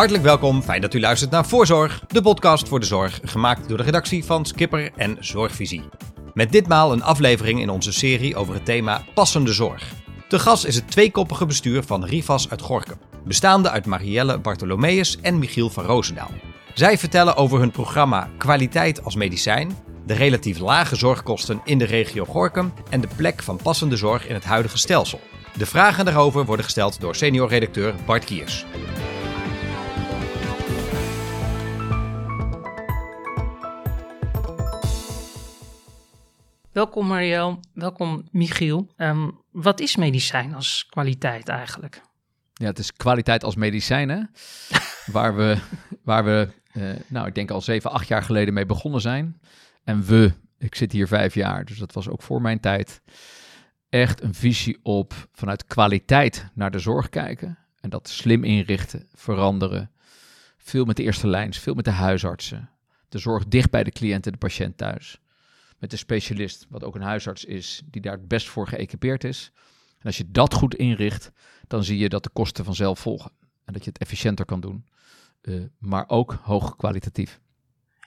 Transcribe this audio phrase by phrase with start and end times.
[0.00, 3.76] Hartelijk welkom, fijn dat u luistert naar Voorzorg, de podcast voor de zorg, gemaakt door
[3.76, 5.88] de redactie van Skipper en Zorgvisie.
[6.34, 9.92] Met ditmaal een aflevering in onze serie over het thema passende zorg.
[10.28, 15.38] De gast is het tweekoppige bestuur van Rivas uit Gorkum, bestaande uit Marielle Bartolomeus en
[15.38, 16.30] Michiel van Roosendaal.
[16.74, 19.76] Zij vertellen over hun programma Kwaliteit als medicijn,
[20.10, 24.34] de relatief lage zorgkosten in de regio Gorkum en de plek van passende zorg in
[24.34, 25.20] het huidige stelsel.
[25.56, 28.64] De vragen daarover worden gesteld door senior-redacteur Bart Kiers.
[36.72, 38.86] Welkom Marielle, welkom Michiel.
[38.96, 42.00] Ehm, wat is medicijn als kwaliteit eigenlijk?
[42.52, 44.20] Ja, het is kwaliteit als medicijn, hè?
[45.16, 45.56] waar we,
[46.02, 49.40] waar we uh, nou, ik denk al zeven, acht jaar geleden mee begonnen zijn.
[49.84, 53.02] En we, ik zit hier vijf jaar, dus dat was ook voor mijn tijd.
[53.88, 57.58] Echt een visie op vanuit kwaliteit naar de zorg kijken.
[57.80, 59.90] En dat slim inrichten, veranderen.
[60.58, 62.70] Veel met de eerste lijns, veel met de huisartsen.
[63.08, 65.20] De zorg dicht bij de cliënt en de patiënt thuis
[65.80, 69.52] met de specialist, wat ook een huisarts is, die daar het best voor geëquipeerd is.
[69.98, 71.30] En als je dat goed inricht,
[71.66, 73.32] dan zie je dat de kosten vanzelf volgen.
[73.64, 74.84] En dat je het efficiënter kan doen,
[75.42, 77.40] uh, maar ook hoog kwalitatief.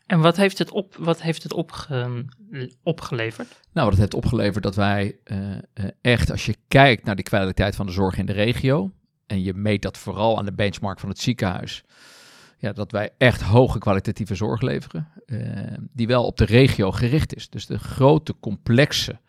[0.05, 2.25] En wat heeft het, op, wat heeft het opge,
[2.83, 3.47] opgeleverd?
[3.47, 5.55] Nou, wat het heeft opgeleverd dat wij uh, uh,
[6.01, 8.91] echt, als je kijkt naar de kwaliteit van de zorg in de regio,
[9.25, 11.83] en je meet dat vooral aan de benchmark van het ziekenhuis,
[12.57, 17.35] ja, dat wij echt hoge kwalitatieve zorg leveren, uh, die wel op de regio gericht
[17.35, 17.49] is.
[17.49, 19.19] Dus de grote, complexe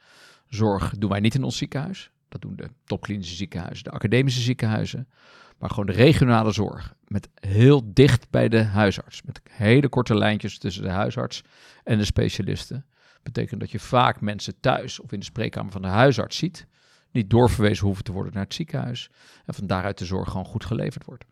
[0.49, 2.11] zorg doen wij niet in ons ziekenhuis.
[2.29, 5.09] Dat doen de topklinische ziekenhuizen, de academische ziekenhuizen.
[5.59, 9.23] Maar gewoon de regionale zorg, met heel dicht bij de huisarts.
[9.23, 11.43] Met hele korte lijntjes tussen de huisarts
[11.85, 12.87] en de specialisten.
[13.23, 16.67] Betekent dat je vaak mensen thuis of in de spreekkamer van de huisarts ziet.
[17.11, 19.11] Niet doorverwezen hoeven te worden naar het ziekenhuis.
[19.45, 21.25] En van daaruit de zorg gewoon goed geleverd wordt.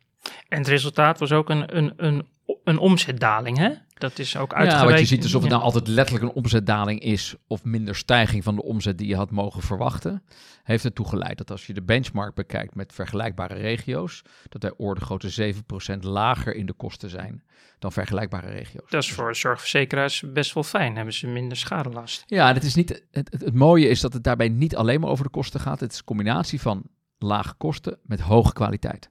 [0.48, 2.26] En het resultaat was ook een, een, een,
[2.64, 3.70] een omzetdaling, hè?
[3.94, 4.88] Dat is ook uitgerekend.
[4.88, 7.96] Ja, wat je ziet is of het nou altijd letterlijk een omzetdaling is of minder
[7.96, 10.22] stijging van de omzet die je had mogen verwachten,
[10.62, 15.00] heeft ertoe geleid dat als je de benchmark bekijkt met vergelijkbare regio's, dat wij orde
[15.00, 15.54] grote
[15.96, 17.42] 7% lager in de kosten zijn
[17.78, 18.90] dan vergelijkbare regio's.
[18.90, 22.22] Dat is voor zorgverzekeraars best wel fijn, hebben ze minder schadelast.
[22.26, 25.10] Ja, het, is niet, het, het, het mooie is dat het daarbij niet alleen maar
[25.10, 25.80] over de kosten gaat.
[25.80, 26.82] Het is een combinatie van
[27.18, 29.10] lage kosten met hoge kwaliteit.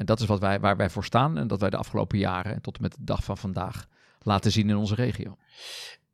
[0.00, 2.54] En dat is wat wij, waar wij voor staan en dat wij de afgelopen jaren
[2.54, 3.86] en tot en met de dag van vandaag
[4.22, 5.36] laten zien in onze regio.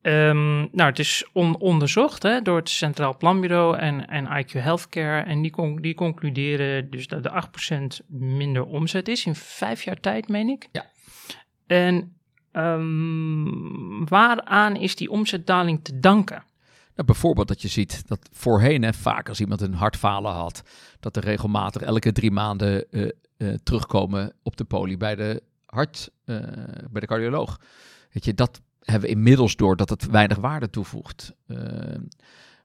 [0.02, 5.22] Um, nou, het is on onderzocht hè, door het Centraal Planbureau en, en IQ Healthcare.
[5.22, 7.42] En die, con die concluderen dus dat de
[8.02, 10.68] 8% minder omzet is in vijf jaar tijd, meen ik.
[10.72, 10.86] Ja.
[11.66, 12.16] En
[12.52, 16.44] um, waaraan is die omzetdaling te danken?
[16.94, 20.62] Nou, bijvoorbeeld dat je ziet dat voorheen, hè, vaak als iemand een hartfalen had,
[21.00, 26.10] dat er regelmatig elke drie maanden uh, uh, terugkomen op de poli bij de hart,
[26.24, 26.38] uh,
[26.90, 27.60] bij de cardioloog.
[28.12, 31.32] Weet je, dat hebben we inmiddels door dat het weinig waarde toevoegt.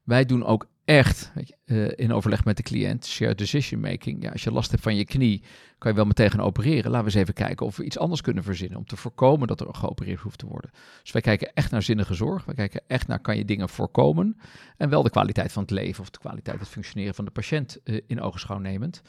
[0.04, 4.24] wij doen ook echt weet je, in overleg met de cliënt, shared decision making.
[4.24, 5.44] Ja, als je last hebt van je knie,
[5.78, 6.92] kan je wel meteen gaan opereren.
[6.92, 9.62] Laten we eens even kijken of we iets anders kunnen verzinnen om te voorkomen dat
[9.62, 10.72] er geopereerd hoeft te worden.
[11.02, 12.46] Dus wij kijken echt naar zinnige zorg.
[12.46, 14.38] Wij kijken echt naar kan je dingen voorkomen
[14.78, 17.78] en wel de kwaliteit van het leven of de kwaliteit het functioneren van de patiënt
[18.08, 19.02] in ogenschouw nemend.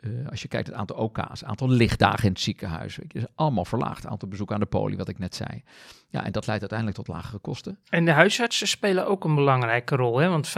[0.00, 3.26] Uh, als je kijkt het aantal OK's, aantal lichtdagen in het ziekenhuis, weet je, is
[3.34, 4.06] allemaal verlaagd.
[4.06, 5.62] Aantal bezoeken aan de poli, wat ik net zei.
[6.08, 7.78] Ja, en dat leidt uiteindelijk tot lagere kosten.
[7.88, 10.28] En de huisartsen spelen ook een belangrijke rol, hè?
[10.28, 10.52] want 25%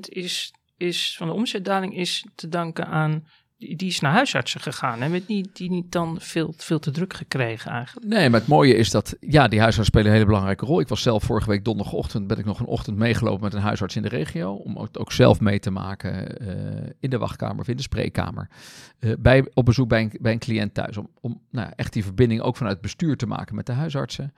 [0.00, 3.26] is, is van de omzetdaling is te danken aan
[3.60, 5.00] die is naar huisartsen gegaan.
[5.00, 8.06] Hebben die, die niet dan veel, veel te druk gekregen eigenlijk?
[8.06, 10.80] Nee, maar het mooie is dat, ja, die huisartsen spelen een hele belangrijke rol.
[10.80, 13.96] Ik was zelf vorige week donderdagochtend, ben ik nog een ochtend meegelopen met een huisarts
[13.96, 14.52] in de regio.
[14.52, 18.48] Om het ook zelf mee te maken uh, in de wachtkamer of in de spreekkamer.
[19.00, 20.96] Uh, bij, op bezoek bij een, bij een cliënt thuis.
[20.96, 24.32] Om, om nou, echt die verbinding ook vanuit het bestuur te maken met de huisartsen.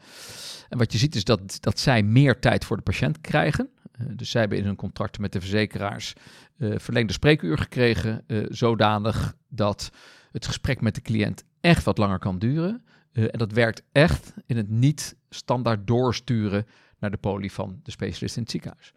[0.68, 3.68] En wat je ziet is dat, dat zij meer tijd voor de patiënt krijgen.
[4.00, 6.12] Uh, dus zij hebben in hun contracten met de verzekeraars
[6.56, 9.90] uh, verlengde spreekuur gekregen, uh, zodanig dat
[10.32, 12.84] het gesprek met de cliënt echt wat langer kan duren.
[13.12, 16.66] En dat werkt echt in het niet standaard doorsturen
[16.98, 18.92] naar de poli van de specialist in het ziekenhuis.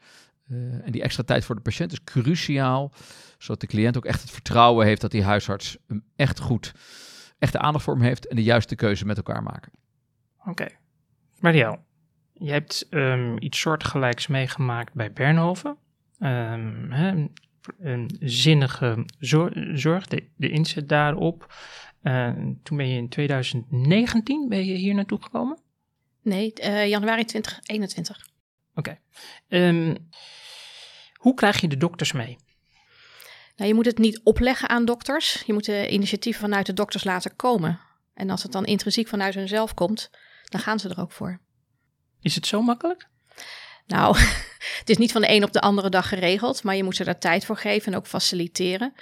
[0.84, 2.92] en die extra tijd voor de patiënt is cruciaal,
[3.38, 6.74] zodat de cliënt ook echt het vertrouwen heeft dat die huisarts hem echt goed,
[7.40, 9.72] echt de aandacht voor hem heeft en de juiste keuze met elkaar maken.
[10.40, 10.50] Oké.
[10.50, 10.78] Okay.
[12.38, 15.78] Je hebt um, iets soortgelijks meegemaakt bij Bernhoven.
[16.20, 17.28] Um, hè,
[17.80, 19.06] een zinnige
[19.74, 21.54] zorg, de, de inzet daarop.
[22.04, 22.30] Uh,
[22.64, 25.60] toen ben je in 2019 ben je hier naartoe gekomen?
[26.22, 28.28] Nee, uh, januari 2021.
[28.76, 29.00] Oké.
[29.48, 29.96] Ehm,
[31.14, 32.38] hoe krijg je de dokters mee?
[33.56, 35.44] Nou, je moet het niet opleggen aan dokters.
[35.46, 37.80] Je moet de initiatieven vanuit de dokters laten komen.
[38.14, 40.10] En als het dan intrinsiek vanuit hunzelf komt,
[40.44, 41.40] dan gaan ze er ook voor.
[42.26, 43.08] Is het zo makkelijk?
[43.88, 44.18] Nou,
[44.80, 47.04] het is niet van de een op de andere dag geregeld, maar je moet ze
[47.04, 48.94] daar tijd voor geven en ook faciliteren.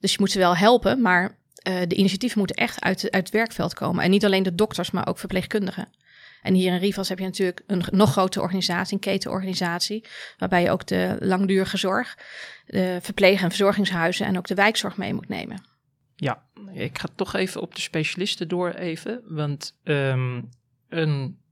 [0.00, 1.38] Dus je moet ze wel helpen, maar
[1.68, 4.04] uh, de initiatieven moeten echt uit, uit het werkveld komen.
[4.04, 5.88] En niet alleen de dokters, maar ook verpleegkundigen.
[6.42, 10.04] En hier in Rivas heb je natuurlijk een nog grotere organisatie, een ketenorganisatie,
[10.38, 12.18] waarbij je ook de langdurige zorg,
[12.66, 15.64] de verpleeg- en verzorgingshuizen en ook de wijkzorg mee moet nemen.
[16.16, 16.42] Ja,
[16.72, 20.48] ik ga toch even op de specialisten door even, want um,
[20.88, 21.42] een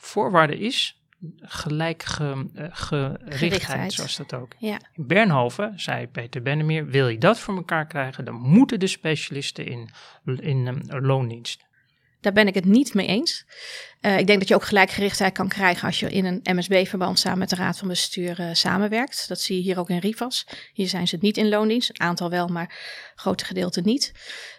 [0.00, 1.00] voorwaarde is
[1.36, 4.52] gelijk ge, uh, gerichtheid, zoals dat ook.
[4.58, 4.80] Ja.
[4.92, 9.66] In Bernhoven, zei Peter Bennemeer, wil je dat voor elkaar krijgen, dan moeten de specialisten
[9.66, 9.90] in,
[10.24, 11.64] in um, loondienst.
[12.20, 13.46] Daar ben ik het niet mee eens.
[14.00, 17.38] Uh, ik denk dat je ook gelijkgerichtheid kan krijgen als je in een MSB-verband samen
[17.38, 19.28] met de Raad van Bestuur uh, samenwerkt.
[19.28, 20.46] Dat zie je hier ook in Rivas.
[20.72, 21.90] Hier zijn ze niet in loondienst.
[21.90, 22.74] Een aantal wel, maar
[23.14, 24.12] grote gedeelte niet.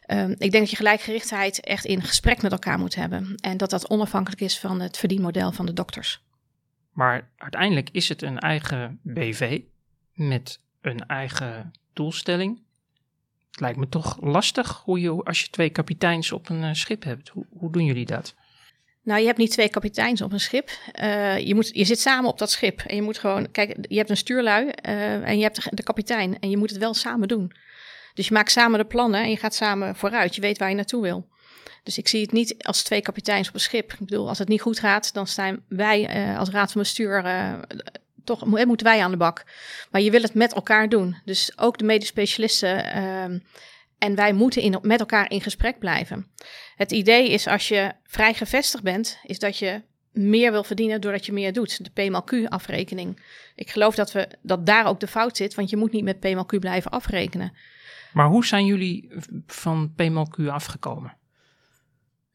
[0.07, 3.35] Uh, ik denk dat je gelijkgerichtheid echt in gesprek met elkaar moet hebben.
[3.35, 6.23] En dat dat onafhankelijk is van het verdienmodel van de dokters.
[6.91, 9.61] Maar uiteindelijk is het een eigen BV
[10.13, 12.61] met een eigen doelstelling.
[13.51, 17.03] Het lijkt me toch lastig hoe je, als je twee kapiteins op een uh, schip
[17.03, 17.29] hebt.
[17.49, 18.35] Hoe, doen jullie dat?
[19.03, 20.69] Nou, je hebt niet twee kapiteins op een schip.
[21.01, 22.80] Uh, je, moet, je zit samen op dat schip.
[22.80, 26.39] En je moet gewoon, kijk, je hebt een stuurlui uh, en je hebt de, kapitein.
[26.39, 27.51] En je moet het wel samen doen.
[28.13, 30.36] Dus je maakt samen de plannen en je gaat samen vooruit.
[30.36, 31.27] Je weet waar je naartoe wil.
[31.83, 33.94] Dus ik zie het niet als twee kapiteins op een schip.
[33.94, 37.24] Ik bedoel, als het niet goed gaat, dan staan wij uh, als raad van bestuur
[38.24, 39.44] toch moeten wij aan de bak.
[39.92, 41.15] Maar je wil het met elkaar doen.
[41.25, 43.39] Dus ook de medisch specialisten uh,
[44.01, 46.27] en wij moeten in, met elkaar in gesprek blijven.
[46.75, 49.81] Het idee is als je vrij gevestigd bent, is dat je
[50.12, 51.83] meer wil verdienen doordat je meer doet.
[51.83, 53.24] De PMLQ-afrekening.
[53.56, 56.19] Ik geloof dat, we, dat daar ook de fout zit, want je moet niet met
[56.19, 57.53] PMLQ blijven afrekenen.
[58.13, 59.12] Maar hoe zijn jullie
[59.48, 61.18] van PMLQ afgekomen?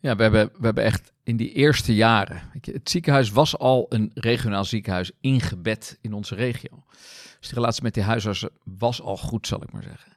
[0.00, 2.50] Ja, we hebben, we hebben echt in die eerste jaren.
[2.60, 6.84] Het ziekenhuis was al een regionaal ziekenhuis ingebed in onze regio.
[7.40, 10.16] Dus de relatie met die huisartsen was al goed, zal ik maar zeggen.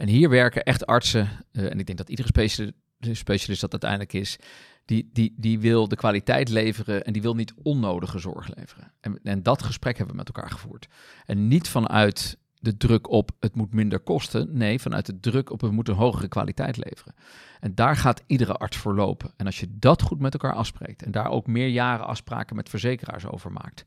[0.00, 4.12] En hier werken echt artsen, uh, en ik denk dat iedere specialist, specialist dat uiteindelijk
[4.12, 4.38] is,
[4.84, 8.92] die, die, die wil de kwaliteit leveren en die wil niet onnodige zorg leveren.
[9.00, 10.88] En, en dat gesprek hebben we met elkaar gevoerd.
[11.24, 14.48] En niet vanuit de druk op het moet minder kosten.
[14.52, 17.14] Nee, vanuit de druk op het moet een hogere kwaliteit leveren.
[17.60, 19.32] En daar gaat iedere arts voor lopen.
[19.36, 22.68] En als je dat goed met elkaar afspreekt en daar ook meer jaren afspraken met
[22.68, 23.84] verzekeraars over maakt.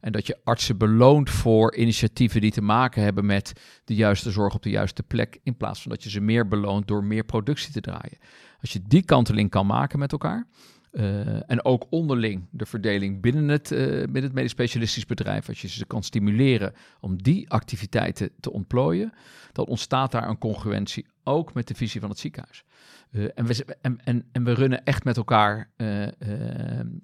[0.00, 3.52] En dat je artsen beloont voor initiatieven die te maken hebben met
[3.84, 5.40] de juiste zorg op de juiste plek.
[5.42, 8.18] In plaats van dat je ze meer beloont door meer productie te draaien.
[8.60, 10.46] Als je die kanteling kan maken met elkaar.
[10.94, 15.62] Uh, en ook onderling de verdeling binnen het, uh, binnen het medisch specialistisch bedrijf, als
[15.62, 19.12] je ze kan stimuleren om die activiteiten te ontplooien,
[19.52, 22.64] dan ontstaat daar een congruentie ook met de visie van het ziekenhuis.
[23.10, 25.70] Uh, en, we, en, en, we runnen echt met elkaar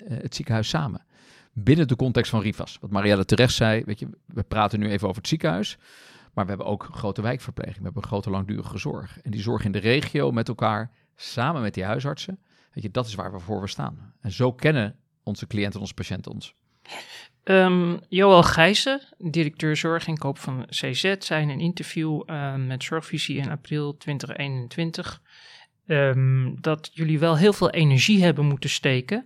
[0.05, 1.05] het ziekenhuis samen.
[1.53, 2.79] Binnen de context van RIVAS.
[2.81, 5.79] Wat Marielle terecht zei, weet je, we praten nu even over het ziekenhuis.
[6.35, 7.79] Maar we hebben ook grote wijkverpleging.
[7.79, 9.21] We hebben grote langdurige zorg.
[9.21, 12.39] En die zorg in de regio met elkaar, samen met die huisartsen.
[12.72, 14.14] Weet je, dat is waar we voor we staan.
[14.20, 16.55] En zo kennen onze cliënten en onze patiënten ons.
[17.44, 22.84] Um, Joël Gijzen, directeur zorg en koop van CZ, zei in een interview uh, met
[22.84, 25.22] Zorgvisie in april 2021
[25.86, 29.24] um, dat jullie wel heel veel energie hebben moeten steken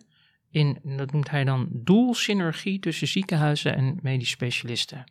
[0.51, 5.05] in, dat noemt hij dan doelsynergie tussen ziekenhuizen en medisch specialisten.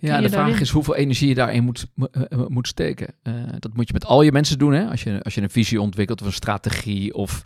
[0.00, 3.14] Ja, de vraag is hoeveel energie je daarin moet, uh, moet steken.
[3.22, 4.72] Uh, dat moet je met al je mensen doen.
[4.72, 4.90] Hè?
[4.90, 7.42] Als, je, als je een visie ontwikkelt of een strategie of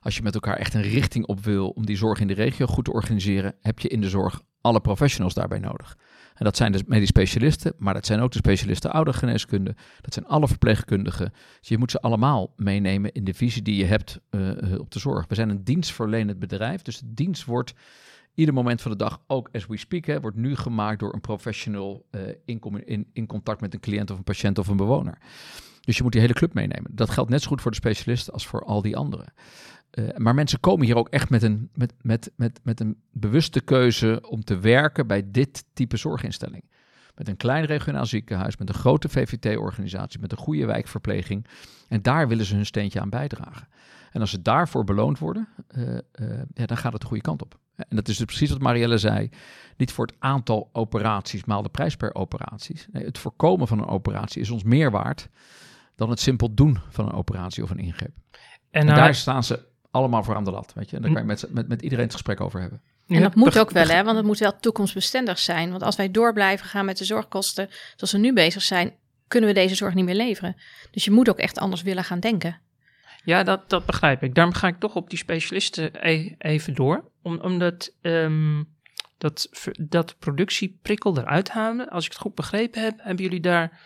[0.00, 2.66] als je met elkaar echt een richting op wil om die zorg in de regio
[2.66, 5.96] goed te organiseren, heb je in de zorg alle professionals daarbij nodig.
[6.34, 9.74] En dat zijn de medisch specialisten, maar dat zijn ook de specialisten oudergeneeskunde.
[10.00, 11.32] Dat zijn alle verpleegkundigen.
[11.60, 14.98] Dus je moet ze allemaal meenemen in de visie die je hebt uh, op de
[14.98, 15.26] zorg.
[15.28, 17.74] We zijn een dienstverlenend bedrijf, dus de dienst wordt
[18.34, 22.06] ieder moment van de dag, ook as we speak, wordt nu gemaakt door een professional
[22.10, 25.18] uh, in, in, in contact met een cliënt of een patiënt of een bewoner.
[25.80, 26.90] Dus je moet die hele club meenemen.
[26.94, 29.32] Dat geldt net zo goed voor de specialisten als voor al die anderen.
[29.98, 33.60] Uh, maar mensen komen hier ook echt met een, met, met, met, met een bewuste
[33.60, 36.64] keuze om te werken bij dit type zorginstelling.
[37.14, 41.46] Met een klein regionaal ziekenhuis, met een grote VVT-organisatie, met een goede wijkverpleging.
[41.88, 43.68] En daar willen ze hun steentje aan bijdragen.
[44.10, 45.98] En als ze daarvoor beloond worden, uh,
[46.54, 47.58] ja, dan gaat het de goede kant op.
[47.76, 49.30] En dat is dus precies wat Marielle zei.
[49.76, 52.86] Niet voor het aantal operaties, maar de prijs per operaties.
[52.92, 55.28] Nee, het voorkomen van een operatie is ons meer waard
[55.96, 58.14] dan het simpel doen van een operatie of een ingreep.
[58.70, 60.96] En, en daar staan ze allemaal voor aan de lat, weet je.
[60.96, 62.82] En daar kan je met, met, met iedereen het gesprek over hebben.
[63.06, 65.70] En dat moet ook wel, hè, want het moet wel toekomstbestendig zijn.
[65.70, 68.94] Want als wij door blijven gaan met de zorgkosten zoals we nu bezig zijn,
[69.28, 70.56] kunnen we deze zorg niet meer leveren.
[70.90, 72.60] Dus je moet ook echt anders willen gaan denken.
[73.24, 74.34] Ja, dat, dat begrijp ik.
[74.34, 77.10] Daarom ga ik toch op die specialisten e- even door.
[77.22, 78.62] Om, omdat ehm,
[79.18, 79.48] dat,
[79.80, 83.80] dat productieprikkel eruit halen, als ik het goed begrepen heb, hebben jullie daar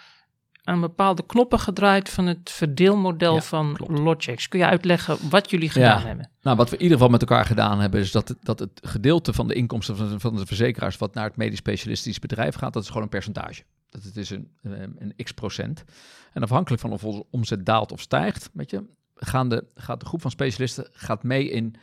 [0.65, 3.99] aan bepaalde knoppen gedraaid van het verdeelmodel Ja, van klopt.
[3.99, 4.49] Logix.
[4.49, 6.07] Kun je uitleggen wat jullie gedaan Ja.
[6.07, 6.31] hebben?
[6.43, 8.81] Nou, wat we in ieder geval met elkaar gedaan hebben, is dat het, dat het
[8.83, 12.55] gedeelte van de inkomsten van de, van de verzekeraars wat naar het medisch specialistisch bedrijf
[12.55, 13.63] gaat, dat is gewoon een percentage.
[13.91, 15.85] Dat het is een, een, een x procent.
[16.33, 20.07] En afhankelijk van of onze omzet daalt of stijgt, weet je, gaan de, gaat de
[20.07, 21.75] groep van specialisten gaat mee in,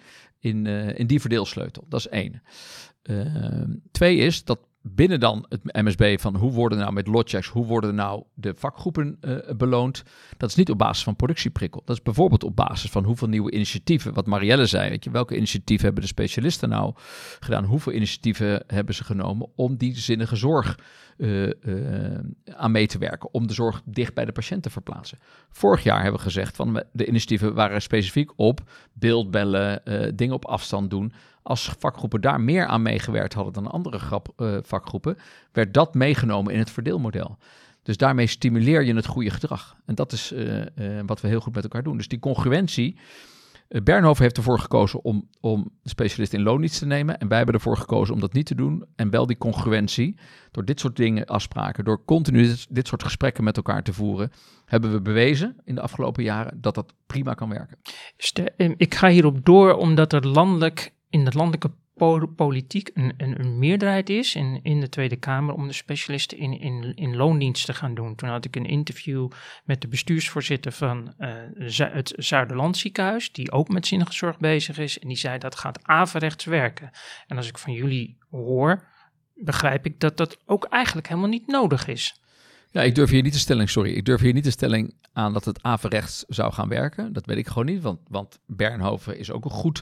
[0.44, 1.86] in, eh, in die verdeelsleutel.
[1.90, 2.44] Dat is één.
[3.02, 7.66] Ehm, twee is dat binnen dan het MSB van hoe worden nou met lotchecks, hoe
[7.66, 10.04] worden nou de vakgroepen eh, beloond.
[10.38, 11.82] Dat is niet op basis van productieprikkel.
[11.86, 15.36] Dat is bijvoorbeeld op basis van hoeveel nieuwe initiatieven, wat Marielle zei, weet je, welke
[15.36, 16.94] initiatieven hebben de specialisten nou
[17.40, 20.80] gedaan, hoeveel initiatieven hebben ze genomen om die zinnige zorg
[21.18, 25.20] eh, eh, aan mee te werken, om de zorg dicht bij de patiënt te verplaatsen.
[25.50, 28.62] Vorig jaar hebben we gezegd van de initiatieven waren specifiek op
[28.94, 29.82] beeldbellen,
[30.16, 31.14] dingen op afstand doen.
[31.44, 35.18] Als vakgroepen daar meer aan meegewerkt hadden dan andere grap, eh, vakgroepen,
[35.52, 37.38] werd dat meegenomen in het verdeelmodel.
[37.84, 39.76] Dus daarmee stimuleer je het goede gedrag.
[39.86, 41.98] En dat is eh, eh, wat we heel goed met elkaar doen.
[41.98, 42.98] Dus die congruentie.
[43.84, 47.20] Bernhoven heeft ervoor gekozen om, om de specialist in loondienst te nemen.
[47.20, 48.86] En wij hebben ervoor gekozen om dat niet te doen.
[48.96, 50.18] En wel die congruentie.
[50.52, 54.32] Door dit soort dingen, afspraken, door continu dit, soort gesprekken met elkaar te voeren.
[54.66, 57.78] Hebben we bewezen in de afgelopen jaren dat dat prima kan werken.
[58.78, 63.60] Ik ga hierop door omdat er landelijk in de landelijke po- politiek een, een, een
[63.60, 67.74] meerderheid is in, in de Tweede Kamer om de specialisten in, in, in loondienst te
[67.74, 68.16] gaan doen.
[68.16, 69.30] Toen had ik een interview
[69.64, 71.14] met de bestuursvoorzitter van
[71.58, 75.00] Zu- het Zuiderland ziekenhuis, die ook met zinnige zorg bezig is.
[75.00, 76.92] En die zei dat gaat averechts werken.
[77.28, 78.88] En als ik van jullie hoor,
[79.36, 82.22] begrijp ik dat dat ook eigenlijk helemaal niet nodig is.
[82.72, 85.34] Ja, ik durf hier niet de stelling, sorry, ik durf hier niet de stelling aan
[85.34, 87.14] dat het averechts zou gaan werken.
[87.14, 89.82] Dat weet ik gewoon niet, want, want Bernhoven is ook een goed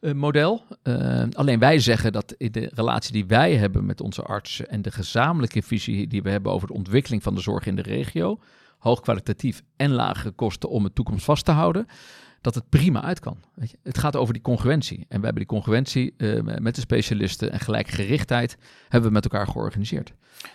[0.00, 0.64] model.
[0.82, 4.82] Eh, alleen wij zeggen dat in de relatie die wij hebben met onze artsen en
[4.82, 8.40] de gezamenlijke visie die we hebben over de ontwikkeling van de zorg in de regio,
[8.78, 11.86] hoogkwalitatief en lagere kosten om het toekomst vast te houden,
[12.40, 13.38] dat het prima uit kan.
[13.54, 13.78] Weet je?
[13.82, 14.98] Het gaat over die congruentie.
[14.98, 19.46] En we hebben die congruentie eh, met de specialisten en gelijkgerichtheid hebben we met elkaar
[19.46, 20.12] georganiseerd.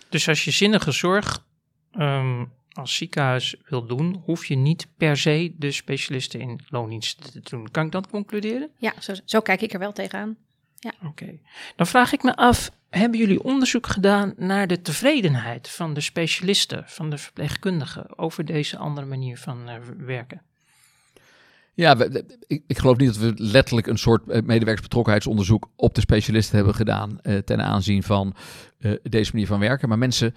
[0.08, 1.46] Dus als je zinnige zorg
[1.92, 2.44] ehm,
[2.74, 7.70] als ziekenhuis wil doen, hoef je niet per se de specialisten in loondienst te doen.
[7.70, 8.70] Kan ik dat concluderen?
[8.78, 10.36] Ja, zo, zo kijk ik er wel tegenaan.
[11.06, 11.38] Oké.
[11.76, 16.84] Dan vraag ik me af, hebben jullie onderzoek gedaan naar de tevredenheid van de specialisten,
[16.86, 20.42] van de verpleegkundigen, over deze andere manier van eh, werken?
[21.74, 25.94] Ja, we- we- ik, ik geloof niet dat we letterlijk een soort eh, medewerkersbetrokkenheidsonderzoek op
[25.94, 28.34] de specialisten hebben gedaan eh, ten aanzien van
[28.78, 29.88] eh, deze manier van werken.
[29.88, 30.34] Maar mensen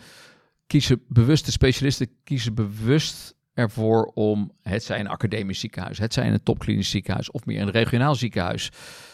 [0.68, 6.32] kiezen bewust, de specialisten kiezen bewust ervoor om, het zij een academisch ziekenhuis, het zij
[6.32, 8.72] een topklinisch ziekenhuis of meer een regionaal ziekenhuis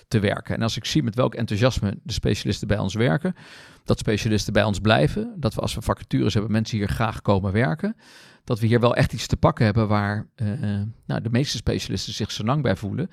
[0.07, 0.55] te werken.
[0.55, 3.36] En als ik zie met welk enthousiasme de specialisten bij ons werken,
[3.83, 7.51] dat specialisten bij ons blijven, dat we als we vacatures hebben, mensen hier graag komen
[7.51, 7.95] werken,
[8.43, 11.57] dat we hier wel echt iets te pakken hebben waar eh, eh, nou, de meeste
[11.57, 13.10] specialisten zich zo lang bij voelen.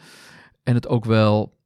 [0.63, 1.59] En het ook wel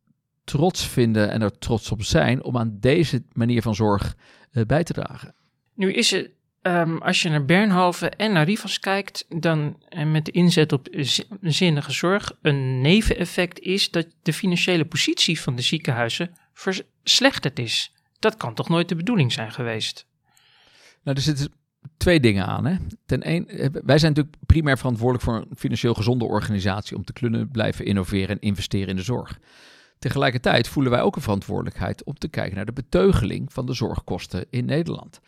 [0.45, 4.17] trots vinden en er trots op zijn om aan deze manier van zorg
[4.51, 5.35] eh, bij te dragen.
[5.75, 6.31] Nu is het,
[6.65, 10.89] ehm, als je naar Bernhoven en naar Rivas kijkt, dan en met de inzet op
[10.91, 17.93] zi- zinnige zorg, een neveneffect is dat de financiële positie van de ziekenhuizen verslechterd is.
[18.19, 20.07] Dat kan toch nooit de bedoeling zijn geweest?
[21.03, 21.53] Nou, er zitten
[21.97, 22.65] twee dingen aan.
[22.65, 22.77] Hè.
[23.07, 27.13] Ten een, eh, wij zijn natuurlijk primair verantwoordelijk voor een financieel gezonde organisatie om te
[27.13, 29.39] kunnen blijven innoveren en investeren in de zorg.
[29.99, 34.47] Tegelijkertijd voelen wij ook een verantwoordelijkheid om te kijken naar de beteugeling van de zorgkosten
[34.51, 35.21] in Nederland.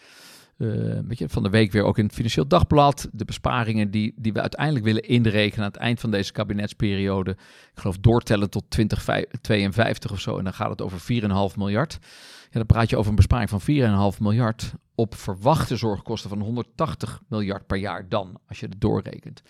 [0.56, 0.68] Eh,
[1.06, 3.08] weet je, van de week weer ook in het Financieel Dagblad.
[3.12, 7.30] De besparingen die, die we uiteindelijk willen inrekenen aan het eind van deze kabinetsperiode.
[7.30, 10.38] Ik geloof doortellen tot 2052 of zo.
[10.38, 10.98] En dan gaat het over
[11.50, 11.98] 4,5 miljard.
[12.50, 13.60] Ja, dan praat je over een besparing van
[14.14, 19.42] 4,5 miljard op verwachte zorgkosten van 180 miljard per jaar dan, als je het doorrekent.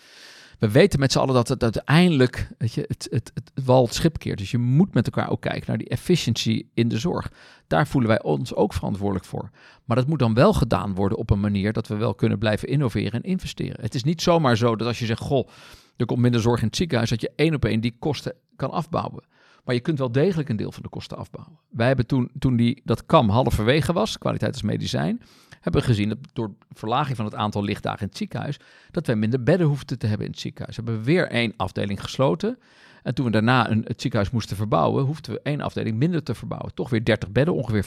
[0.59, 4.19] We weten met z'n allen dat het uiteindelijk weet je, het, het, het, wal schip
[4.19, 4.39] keert.
[4.39, 7.33] Dus je moet met elkaar ook kijken naar die efficiëntie in de zorg.
[7.67, 9.51] Daar voelen wij ons ook verantwoordelijk voor.
[9.85, 12.69] Maar dat moet dan wel gedaan worden op een manier dat we wel kunnen blijven
[12.69, 13.81] innoveren en investeren.
[13.81, 15.49] Het is niet zomaar zo dat als je zegt, goh,
[15.97, 18.71] er komt minder zorg in het ziekenhuis, dat je één op één die kosten kan
[18.71, 19.25] afbouwen.
[19.65, 21.59] Maar je kunt wel degelijk een deel van de kosten afbouwen.
[21.71, 25.23] Wij hebben toen, toen die, dat KAM halverwege was, kwaliteit als medicijn,
[25.67, 28.59] hebben we gezien dat door verlaging van het aantal lichtdagen in het ziekenhuis,
[28.91, 30.77] dat wij minder bedden hoefden te hebben in het ziekenhuis.
[30.77, 32.59] We hebben weer één afdeling gesloten.
[33.03, 36.35] En toen we daarna een, het ziekenhuis moesten verbouwen, hoefden we één afdeling minder te
[36.35, 36.75] verbouwen.
[36.75, 37.87] Toch weer 30 bedden, ongeveer 25%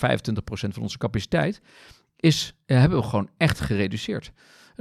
[0.49, 1.61] van onze capaciteit,
[2.15, 4.31] is, eh, hebben we gewoon echt gereduceerd.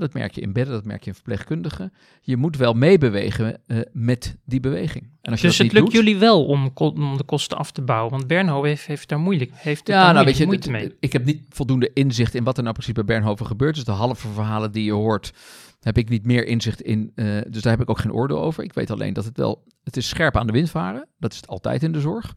[0.00, 1.92] Dat merk je in bedden, dat merk je in verpleegkundigen.
[2.20, 5.10] Je moet wel meebewegen uh, met die beweging.
[5.22, 8.10] En als je dus het lukt jullie wel om, om, de kosten af te bouwen?
[8.10, 10.96] Want Bernhoven heeft, heeft daar moeilijk, heeft ja, daar nou, weet je, moeite mee.
[11.00, 13.74] Ik heb niet voldoende inzicht in wat er nou precies bij Bernhoven gebeurt.
[13.74, 15.32] Dus de halve verhalen die je hoort,
[15.80, 17.12] heb ik niet meer inzicht in.
[17.14, 18.64] Uh, dus daar heb ik ook geen oordeel over.
[18.64, 21.08] Ik weet alleen dat het wel, het is scherp aan de wind varen.
[21.18, 22.34] Dat is het altijd in de zorg.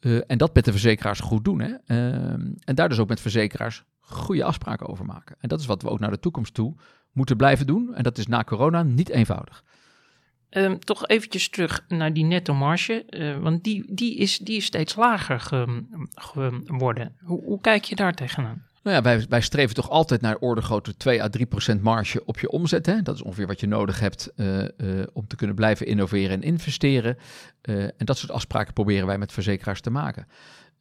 [0.00, 1.60] Uh, en dat met de verzekeraars goed doen.
[1.60, 1.68] Hè?
[1.68, 5.36] Uh, en daar dus ook met verzekeraars goede afspraken over maken.
[5.40, 6.74] En dat is wat we ook naar de toekomst toe
[7.12, 7.94] moeten blijven doen.
[7.94, 9.64] En dat is na corona niet eenvoudig.
[10.50, 14.64] Um, toch eventjes terug naar die netto marge, uh, want die, die, is, die is
[14.64, 15.40] steeds lager
[16.14, 17.16] geworden.
[17.22, 18.62] Hoe, hoe kijk je daar tegenaan?
[18.82, 22.24] Nou ja, wij, wij streven toch altijd naar orde grootte 2 à 3 procent marge
[22.24, 22.86] op je omzet.
[22.86, 23.02] Hè?
[23.02, 24.68] Dat is ongeveer wat je nodig hebt uh, uh,
[25.12, 27.16] om te kunnen blijven innoveren en investeren.
[27.62, 30.26] En dat soort afspraken proberen wij met verzekeraars te maken.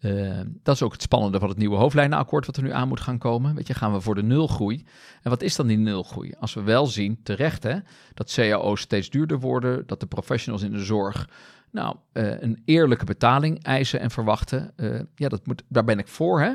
[0.04, 3.00] Uh, dat is ook het spannende van het nieuwe hoofdlijnenakkoord wat er nu aan moet
[3.00, 3.56] gaan komen.
[3.56, 4.86] Weet je, gaan we voor de nulgroei.
[5.22, 6.34] En wat is dan die nulgroei?
[6.40, 7.78] Als we wel zien, terecht hè,
[8.14, 11.30] dat cao's steeds duurder worden, dat de professionals in de zorg
[11.72, 14.74] nou, uh, een eerlijke betaling eisen en verwachten.
[14.78, 16.54] Uh, ja, dat moet, daar ben ik voor, hè.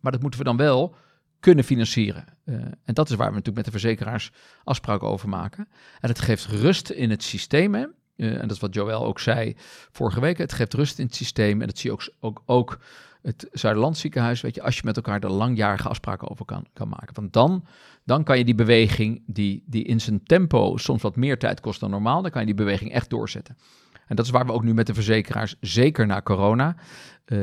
[0.00, 0.94] maar dat moeten we dan wel
[1.40, 2.24] kunnen financieren.
[2.84, 4.30] en dat is waar we natuurlijk met de verzekeraars
[4.64, 5.68] afspraken over maken.
[6.00, 7.86] En het geeft rust in het systeem, hè.
[8.16, 9.54] Uh, en dat is wat Joël ook zei
[9.90, 10.38] vorige week.
[10.38, 11.60] Het geeft rust in het systeem.
[11.60, 12.78] En dat zie je ook, ook, ook
[13.22, 14.40] het Zuiderland ziekenhuis.
[14.40, 17.14] Weet je, als je met elkaar er langjarige afspraken over kan, kan maken.
[17.14, 17.64] Want dan,
[18.04, 21.80] dan kan je die beweging, die, die in zijn tempo soms wat meer tijd kost
[21.80, 23.56] dan normaal, dan kan je die beweging echt doorzetten.
[24.06, 26.76] En dat is waar we ook nu met de verzekeraars, zeker na corona,
[27.26, 27.38] uh,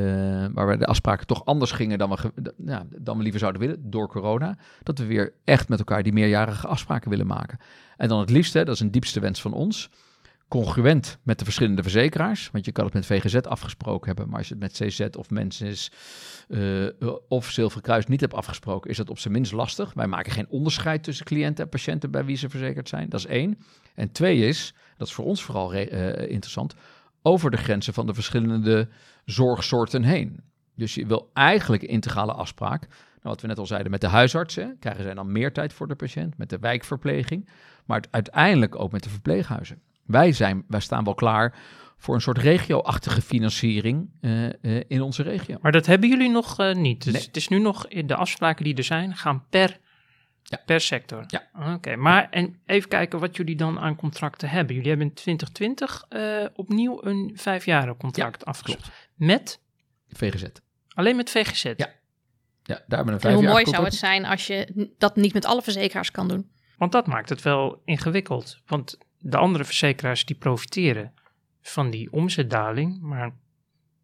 [0.53, 3.89] waar we de afspraken toch anders gingen dan we, ja, dan we liever zouden willen
[3.89, 7.59] door corona, dat we weer echt met elkaar die meerjarige afspraken willen maken.
[7.97, 9.89] En dan het liefst, hè, dat is een diepste wens van ons,
[10.51, 12.49] congruent met de verschillende verzekeraars.
[12.51, 15.29] Want je kan het met VGZ afgesproken hebben, maar als je het met CZ of
[15.29, 15.91] Mensis
[16.47, 16.87] uh,
[17.27, 19.93] of Zilveren Kruis niet hebt afgesproken, is dat op zijn minst lastig.
[19.93, 23.09] Wij maken geen onderscheid tussen cliënten en patiënten bij wie ze verzekerd zijn.
[23.09, 23.57] Dat is één.
[23.95, 26.75] En twee is, dat is voor ons vooral uh, interessant,
[27.21, 28.87] over de grenzen van de verschillende
[29.25, 30.39] zorgsoorten heen.
[30.75, 32.81] Dus je wil eigenlijk integrale afspraak.
[32.81, 35.87] Nou, wat we net al zeiden, met de huisartsen krijgen zij dan meer tijd voor
[35.87, 37.49] de patiënt, met de wijkverpleging,
[37.85, 39.81] maar uiteindelijk ook met de verpleeghuizen.
[40.05, 41.55] Wij, zijn, wij staan wel klaar
[41.97, 45.57] voor een soort regio-achtige financiering uh, uh, in onze regio.
[45.61, 47.03] Maar dat hebben jullie nog uh, niet.
[47.03, 47.21] Dus nee.
[47.21, 49.79] het is nu nog de afspraken die er zijn, gaan per,
[50.43, 50.61] ja.
[50.65, 51.23] per sector.
[51.27, 51.47] Ja.
[51.59, 51.95] Oké, okay.
[51.95, 54.75] maar en even kijken wat jullie dan aan contracten hebben.
[54.75, 56.05] Jullie hebben in 2020
[56.55, 58.91] opnieuw een vijfjaren contract ja, afgesloten.
[59.15, 59.59] Met?
[60.07, 60.43] VGZ.
[60.93, 61.63] Alleen met VGZ?
[61.63, 61.99] Ja.
[62.63, 65.45] Ja, daar hebben we een Hoe mooi zou het zijn als je dat niet met
[65.45, 66.51] alle verzekeraars kan doen?
[66.77, 68.61] Want dat maakt het wel ingewikkeld.
[68.65, 71.13] Want de andere verzekeraars die profiteren
[71.61, 73.31] van die omzetdaling, maar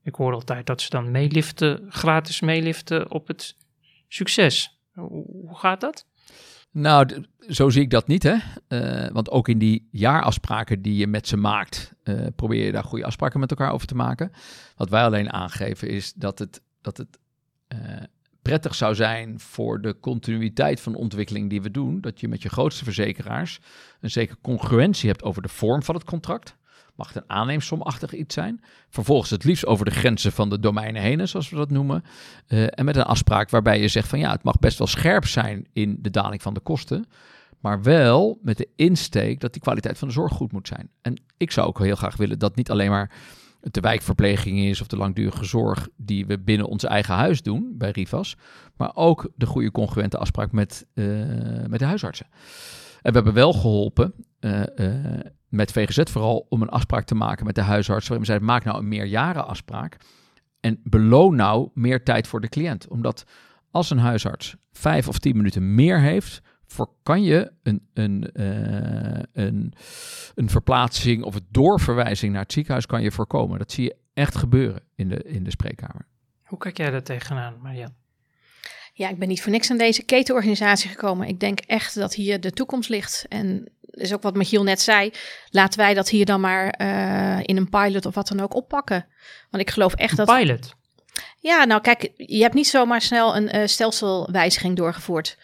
[0.04, 3.56] ik hoor altijd dat ze dan meeliften, gratis meeliften op het
[4.08, 4.80] succes.
[4.94, 6.06] Hoe gaat dat?
[6.72, 8.36] Nou, zo zie ik dat niet, hè.
[8.70, 12.84] Uh, want ook in die jaarafspraken die je met ze maakt, uh, probeer je daar
[12.84, 14.32] goede afspraken met elkaar over te maken.
[14.76, 17.20] Wat wij alleen aangeven is dat het, dat het
[17.74, 17.80] uh,
[18.48, 22.50] prettig zou zijn voor de continuïteit van ontwikkeling die we doen, dat je met je
[22.50, 23.60] grootste verzekeraars
[24.00, 26.56] een zekere congruentie hebt over de vorm van het contract.
[26.96, 28.64] Mag het een aanneemsomachtig iets zijn?
[28.90, 32.04] Vervolgens het liefst over de grenzen van de domeinen heen, zoals we dat noemen.
[32.48, 35.26] Uh, en met een afspraak waarbij je zegt van ja, het mag best wel scherp
[35.26, 37.06] zijn in de daling van de kosten.
[37.60, 40.90] Maar wel met de insteek dat die kwaliteit van de zorg goed moet zijn.
[41.02, 43.12] En ik zou ook heel graag willen dat niet alleen maar
[43.62, 47.92] de wijkverpleging is of de langdurige zorg die we binnen ons eigen huis doen bij
[47.92, 48.36] Rivas,
[48.78, 51.06] maar ook de goede congruente afspraak met, uh,
[51.68, 52.26] met de huisartsen.
[53.02, 54.96] En we hebben wel geholpen uh, uh,
[55.50, 58.64] met VGZ vooral om een afspraak te maken met de huisarts, waarin we zeiden, maak
[58.64, 59.98] nou een meerjarenafspraak
[60.60, 62.88] en beloon nou meer tijd voor de cliënt.
[62.88, 63.26] Omdat
[63.72, 66.42] als een huisarts vijf of tien minuten meer heeft,
[66.78, 69.74] voor kan je een, een, uh, een,
[70.36, 73.60] een verplaatsing of een doorverwijzing naar het ziekenhuis kan je voorkomen.
[73.60, 76.08] Dat zie je echt gebeuren in de, in de spreekkamer.
[76.44, 77.94] Hoe kijk jij daar tegenaan, Marianne?
[78.94, 81.28] Ja, ik ben niet voor niks aan deze ketenorganisatie gekomen.
[81.28, 83.26] Ik denk echt dat hier de toekomst ligt.
[83.30, 85.12] En is ook wat Michiel net zei.
[85.50, 89.06] Laten wij dat hier dan maar uh, in een pilot of wat dan ook oppakken.
[89.50, 90.38] Want ik geloof echt een dat.
[90.38, 90.76] Pilot?
[91.40, 95.38] Ja, nou kijk, je hebt niet zomaar snel een uh, stelselwijziging doorgevoerd.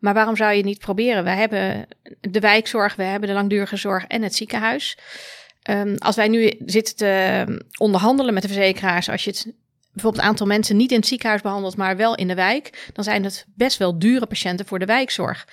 [0.00, 1.24] Maar waarom zou je het niet proberen?
[1.24, 1.86] We hebben
[2.20, 4.98] de wijkzorg, we hebben de langdurige zorg en het ziekenhuis.
[5.70, 9.52] Um, als wij nu zitten te onderhandelen met de verzekeraars, als je het
[9.92, 13.24] bijvoorbeeld aantal mensen niet in het ziekenhuis behandelt, maar wel in de wijk, dan zijn
[13.24, 15.46] het best wel dure patiënten voor de wijkzorg.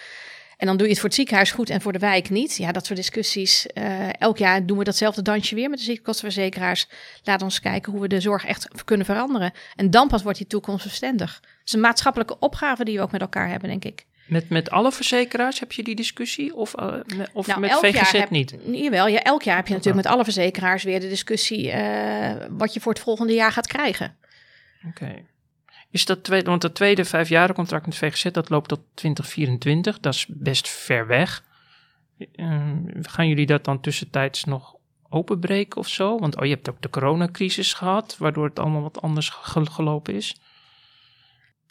[0.57, 2.55] En dan doe je het voor het ziekenhuis goed en voor de wijk niet.
[2.55, 3.67] Ja, dat soort discussies.
[3.67, 6.87] Eh, elk jaar doen we datzelfde dansje weer met de ziektekostenverzekeraars.
[7.23, 9.51] Laat ons kijken hoe we de zorg echt kunnen veranderen.
[9.75, 11.35] En dan pas wordt die toekomst verstandig.
[11.35, 14.05] Het is een maatschappelijke opgave die we ook met elkaar hebben, denk ik.
[14.27, 16.55] Met, met alle verzekeraars heb je die discussie?
[16.55, 16.93] Of, uh,
[17.33, 18.55] of Nou, met VGZ heb- niet?
[18.71, 22.73] Jawel, ja, elk jaar heb je natuurlijk met alle verzekeraars weer de discussie eh, wat
[22.73, 24.15] je voor het volgende jaar gaat krijgen.
[24.87, 25.15] Oké.
[25.91, 29.99] Is dat tweede, want het tweede vijfjarencontract met VGZ dat loopt tot 2024.
[29.99, 31.43] Dat is best ver weg.
[32.35, 34.75] Ehm, gaan jullie dat dan tussentijds nog
[35.09, 36.19] openbreken of zo?
[36.19, 40.13] Want oh, je hebt ook de coronacrisis gehad, waardoor het allemaal wat anders ge- gelopen
[40.13, 40.35] is.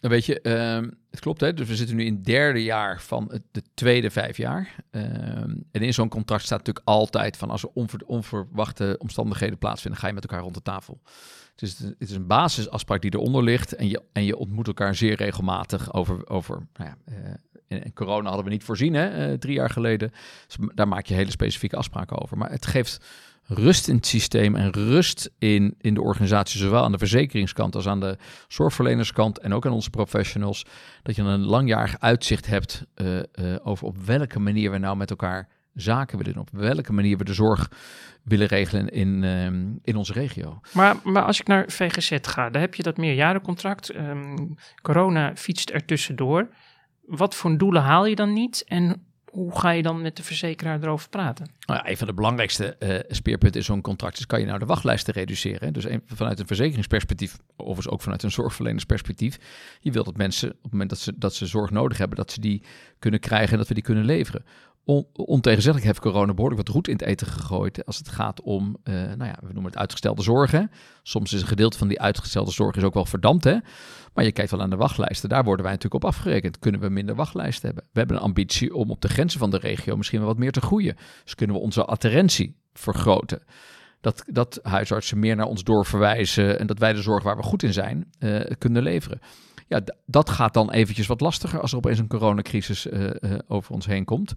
[0.07, 1.53] Nou, weet je, ehm, het klopt hè.
[1.53, 4.75] Dus we zitten nu in het derde jaar van het de tweede vijf jaar.
[4.91, 9.99] Ehm, en in zo'n contract staat natuurlijk altijd van als er onver- onverwachte omstandigheden plaatsvinden,
[9.99, 11.01] ga je met elkaar rond de tafel.
[11.55, 15.15] Is, het is een basisafspraak die eronder ligt en je, en je ontmoet elkaar zeer
[15.15, 16.97] regelmatig over, over nou ja,
[17.67, 20.11] eh, en corona hadden we niet voorzien hè, eh, drie jaar geleden.
[20.47, 22.37] Dus daar maak je hele specifieke afspraken over.
[22.37, 23.05] Maar het geeft
[23.47, 27.87] rust in het systeem en rust in, in de organisatie, zowel aan de verzekeringskant als
[27.87, 30.65] aan de zorgverlenerskant en ook aan onze professionals,
[31.03, 33.25] dat je een langjarig uitzicht hebt eh, eh,
[33.63, 37.23] over op welke manier we nou met elkaar zaken willen doen, op welke manier we
[37.23, 37.71] de zorg
[38.23, 39.23] willen regelen in,
[39.83, 40.59] in onze regio.
[40.73, 43.89] Maar, maar als ik naar VGZ ga, dan heb je dat meerjarencontract.
[43.89, 44.47] Ehm,
[44.81, 46.49] corona fietst er tussendoor.
[47.05, 48.63] Wat voor doelen haal je dan niet?
[48.65, 51.47] En hoe ga je dan met de verzekeraar erover praten?
[51.65, 54.59] Nou ja, een van de belangrijkste eh, speerpunten in zo'n contract is, kan je nou
[54.59, 55.73] de wachtlijsten reduceren?
[55.73, 59.37] Dus vanuit een verzekeringsperspectief, overigens ook vanuit een zorgverlenersperspectief.
[59.79, 62.31] Je wilt dat mensen op het moment dat ze, dat ze zorg nodig hebben, dat
[62.31, 62.63] ze die
[62.99, 64.45] kunnen krijgen en dat we die kunnen leveren.
[64.89, 68.77] On, ontegenzeggelijk heeft corona behoorlijk wat roet in het eten gegooid als het gaat om,
[68.83, 70.71] eh, nou ja, we noemen het uitgestelde zorgen.
[71.03, 73.57] Soms is een gedeelte van die uitgestelde zorg is ook wel verdampt, hè?
[74.13, 76.59] Maar je kijkt wel aan de wachtlijsten, daar worden wij natuurlijk op afgerekend.
[76.59, 77.83] Kunnen we minder wachtlijsten hebben?
[77.91, 80.51] We hebben een ambitie om op de grenzen van de regio misschien wel wat meer
[80.51, 80.95] te groeien.
[81.23, 83.43] Dus kunnen we onze adherentie vergroten.
[84.01, 87.63] Dat, dat huisartsen meer naar ons doorverwijzen en dat wij de zorg waar we goed
[87.63, 89.19] in zijn eh, kunnen leveren.
[89.67, 93.85] Ja, dat gaat dan eventjes wat lastiger als er opeens een coronacrisis eh, over ons
[93.85, 94.33] heen komt.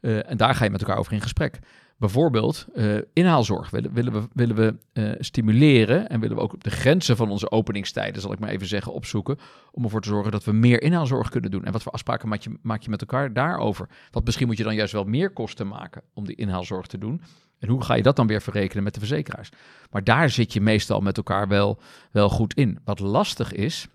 [0.00, 1.58] Eh, en daar ga je met elkaar over in gesprek.
[1.96, 6.64] Bijvoorbeeld eh, inhaalzorg willen, willen we, willen we eh, stimuleren en willen we ook op
[6.64, 9.38] de grenzen van onze openingstijden, zal ik maar even zeggen, opzoeken.
[9.72, 11.64] Om ervoor te zorgen dat we meer inhaalzorg kunnen doen.
[11.64, 13.88] En wat voor afspraken maak je, maak je met elkaar daarover?
[14.10, 17.22] Want misschien moet je dan juist wel meer kosten maken om die inhaalzorg te doen.
[17.58, 19.48] En hoe ga je dat dan weer verrekenen met de verzekeraars?
[19.90, 22.78] Maar daar zit je meestal met elkaar wel, wel goed in.
[22.84, 23.88] Wat lastig is,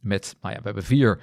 [0.00, 1.20] met, nou ja, we hebben vier,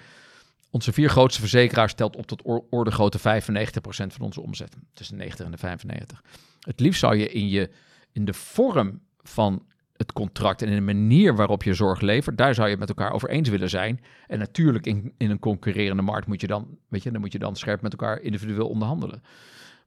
[0.70, 4.76] onze vier grootste verzekeraars telt op tot or- orde grootte 95% van onze omzet.
[4.94, 6.24] Tussen de 90 en de 95.
[6.60, 7.70] Het liefst zou je in, je
[8.12, 12.54] in de vorm van het contract en in de manier waarop je zorg levert, daar
[12.54, 14.02] zou je met elkaar over eens willen zijn.
[14.28, 17.40] En natuurlijk in, in een concurrerende markt moet je dan, weet je, dan moet je
[17.40, 19.22] dan scherp met elkaar individueel onderhandelen.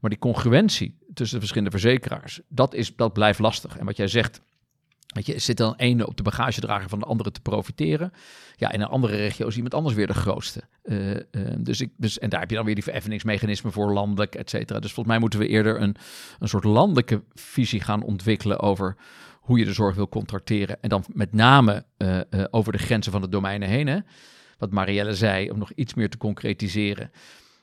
[0.00, 3.78] Maar die congruentie tussen de verschillende verzekeraars, dat, is, dat blijft lastig.
[3.78, 4.40] En wat jij zegt,
[5.10, 8.12] weet je, zit dan ene op de bagagedrager van de andere te profiteren.
[8.56, 10.62] Ja, in een andere regio is iemand anders weer de grootste.
[10.82, 11.20] Eh, eh,
[11.58, 14.78] dus ik, dus, en daar heb je dan weer die vereffeningsmechanismen voor landelijk, et cetera.
[14.78, 15.96] Dus volgens mij moeten we eerder een,
[16.38, 18.96] een soort landelijke visie gaan ontwikkelen over
[19.40, 20.82] hoe je de zorg wil contracteren.
[20.82, 22.20] En dan met name eh,
[22.50, 23.86] over de grenzen van de domeinen heen.
[23.86, 23.98] Hè?
[24.58, 27.10] Wat Marielle zei, om nog iets meer te concretiseren.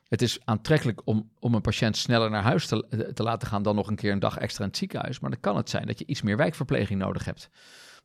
[0.07, 3.75] Het is aantrekkelijk om, om een patiënt sneller naar huis te, te laten gaan dan
[3.75, 5.19] nog een keer een dag extra in het ziekenhuis.
[5.19, 7.49] Maar dan kan het zijn dat je iets meer wijkverpleging nodig hebt.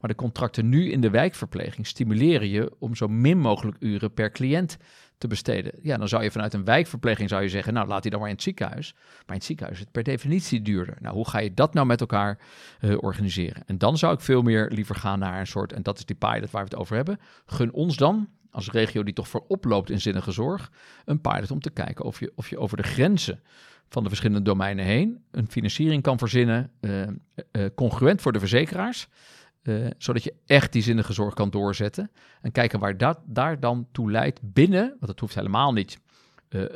[0.00, 4.30] Maar de contracten nu in de wijkverpleging stimuleren je om zo min mogelijk uren per
[4.30, 4.76] cliënt
[5.18, 5.72] te besteden.
[5.82, 8.28] Ja, dan zou je vanuit een wijkverpleging zou je zeggen, nou laat die dan maar
[8.28, 8.92] in het ziekenhuis.
[8.94, 10.96] Maar in het ziekenhuis is het per definitie duurder.
[11.00, 12.38] Nou, hoe ga je dat nou met elkaar
[12.80, 13.62] eh, organiseren?
[13.66, 16.16] En dan zou ik veel meer liever gaan naar een soort, en dat is die
[16.16, 17.18] pilot waar we het over hebben.
[17.46, 20.70] Gun ons dan, als regio die toch voorop loopt in zinnige zorg,
[21.04, 23.42] een pilot om te kijken of je, of je over de grenzen
[23.88, 27.12] van de verschillende domeinen heen een financiering kan verzinnen, eh, eh,
[27.74, 29.08] congruent voor de verzekeraars.
[29.62, 32.10] Uh, zodat je echt die zinnige zorg kan doorzetten.
[32.40, 35.98] En kijken waar dat daar dan toe leidt binnen, want dat hoeft helemaal niet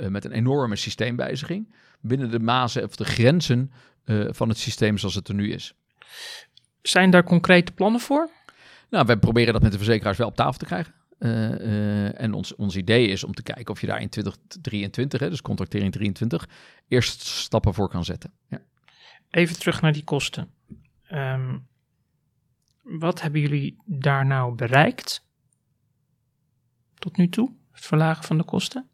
[0.09, 3.73] met een enorme systeemwijziging, binnen de mazen of de grenzen
[4.29, 5.75] van het systeem zoals het er nu is.
[6.83, 8.31] Zijn daar concrete plannen voor?
[8.91, 10.95] Nou, we proberen dat met de verzekeraars wel op tafel te krijgen.
[11.19, 15.31] Uh, en ons, ons idee is om te kijken of je daar in 2023, hè,
[15.31, 16.49] dus contractering 23,
[16.89, 18.33] eerst stappen voor kan zetten.
[18.49, 18.63] Ja.
[19.31, 20.51] Even terug naar die kosten.
[21.13, 21.67] Um,
[22.83, 25.27] wat hebben jullie daar nou bereikt
[26.95, 27.53] tot nu toe?
[27.73, 28.89] Het verlagen van de kosten?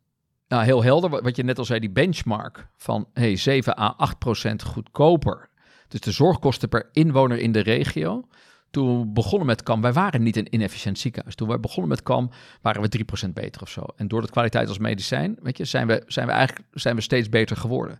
[0.49, 1.23] Nou, heel helder.
[1.23, 5.51] Wat je net al zei, die benchmark van hey, 7 à 8 procent goedkoper.
[5.89, 8.29] Dus de zorgkosten per inwoner in de regio
[8.73, 11.35] toen we begonnen met KAM, wij waren niet een inefficiënt ziekenhuis.
[11.35, 12.31] Toen wij begonnen met KAM,
[12.61, 13.85] waren we 3% beter of zo.
[13.97, 17.01] En door de kwaliteit als medicijn, weet je, zijn we, zijn we eigenlijk zijn we
[17.01, 17.99] steeds beter geworden.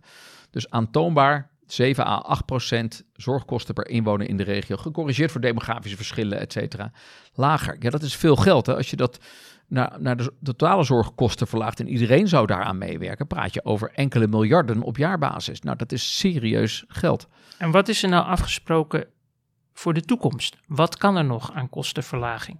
[0.49, 4.77] Dus aantoonbaar 7 à 8 procent zorgkosten per inwoner in de regio.
[4.77, 6.91] Gecorrigeerd voor demografische verschillen, et cetera.
[7.33, 7.75] Lager.
[7.79, 8.65] Ja, dat is veel geld.
[8.65, 8.75] Hè?
[8.75, 9.19] Als je dat
[9.67, 14.27] naar, naar de, totale zorgkosten verlaagt en iedereen zou daaraan meewerken, praat je over enkele
[14.27, 15.61] miljarden op jaarbasis.
[15.61, 17.27] Nou, dat is serieus geld.
[17.57, 19.07] En wat is er nou afgesproken
[19.73, 20.57] voor de toekomst?
[20.67, 22.57] Wat kan er nog aan kostenverlaging?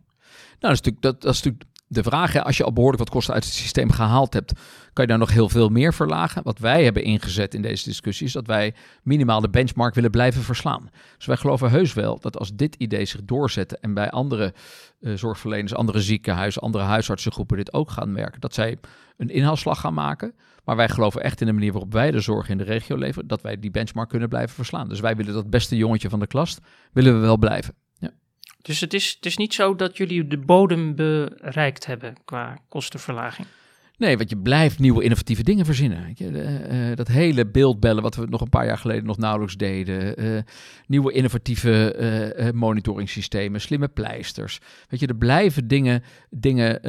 [0.60, 3.10] Nou, dat is natuurlijk, dat, dat is natuurlijk de vraag, als je al behoorlijk wat
[3.10, 4.54] kosten uit het systeem gehaald hebt,
[4.94, 6.44] kan je daar nog heel veel meer verlagen.
[6.44, 10.42] Wat wij hebben ingezet in deze discussie is dat wij minimaal de benchmark willen blijven
[10.42, 10.90] verslaan.
[11.18, 14.54] Dus wij geloven heus wel dat als dit idee zich doorzet en bij andere
[15.00, 18.78] uh, zorgverleners, andere ziekenhuizen, andere huisartsengroepen dit ook gaan werken, dat zij
[19.18, 20.34] een inhaalslag gaan maken.
[20.64, 23.28] Maar wij geloven echt in de manier waarop wij de zorg in de regio leveren,
[23.28, 24.90] dat wij die benchmark kunnen blijven verslaan.
[24.90, 26.58] Dus wij willen dat beste jongetje van de klas,
[26.92, 27.74] willen we wel blijven.
[28.64, 33.48] Dus het is, het is niet zo dat jullie de bodem bereikt hebben qua kostenverlaging.
[33.98, 36.14] Nee, want je blijft nieuwe innovatieve dingen verzinnen.
[36.16, 36.30] Je,
[36.90, 40.24] uh, dat hele beeldbellen, wat we nog een paar jaar geleden nog nauwelijks deden.
[40.24, 40.42] Uh,
[40.88, 44.60] nieuwe innovatieve monitoringssystemen, slimme pleisters.
[44.88, 46.80] Weet je, er blijven dingen, dingen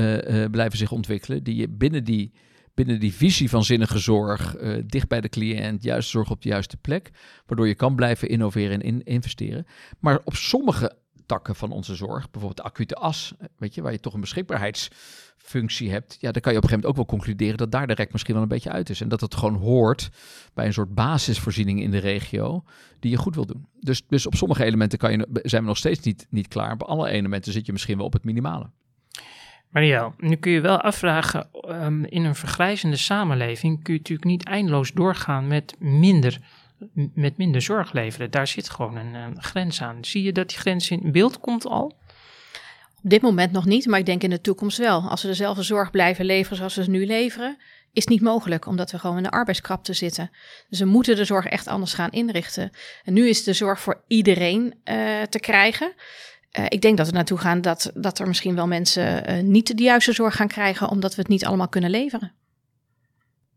[0.50, 2.32] blijven zich ontwikkelen die je binnen die,
[2.74, 4.56] binnen die visie van zinnige zorg,
[4.86, 7.10] dicht bij de cliënt, juist zorg op de juiste plek,
[7.46, 9.66] waardoor je kan blijven innoveren en in, investeren.
[10.00, 14.00] Maar op sommige takken van onze zorg, bijvoorbeeld de acute as, weet je, waar je
[14.00, 17.56] toch een beschikbaarheidsfunctie hebt, ja, dan kan je op een gegeven moment ook wel concluderen
[17.56, 19.00] dat daar de rek misschien wel een beetje uit is.
[19.00, 20.10] En dat het gewoon hoort
[20.54, 22.64] bij een soort basisvoorziening in de regio
[23.00, 23.66] die je goed wil doen.
[23.80, 26.76] Dus, dus op sommige elementen kan je, zijn we nog steeds niet, niet klaar.
[26.76, 28.70] Bij alle elementen zit je misschien wel op het minimale.
[29.74, 34.44] Mariel, nu kun je wel afvragen, um, in een vergrijzende samenleving kun je natuurlijk niet
[34.44, 36.40] eindeloos doorgaan met minder
[37.14, 38.30] met minder zorg leveren.
[38.30, 40.04] Daar zit gewoon een, grens aan.
[40.04, 41.84] Zie je dat die grens in beeld komt al?
[43.02, 45.08] Op dit moment nog niet, maar ik denk in de toekomst wel.
[45.08, 47.58] Als we dezelfde zorg blijven leveren zoals we ze nu leveren,
[47.92, 50.30] is niet mogelijk, omdat we gewoon in de arbeidskrapte zitten.
[50.68, 52.70] Dus we moeten de zorg echt anders gaan inrichten.
[53.04, 55.92] En nu is de zorg voor iedereen uh, te krijgen.
[56.58, 59.76] Uh, ik denk dat we naartoe gaan dat, dat er misschien wel mensen uh, niet
[59.76, 62.32] de juiste zorg gaan krijgen, omdat we het niet allemaal kunnen leveren.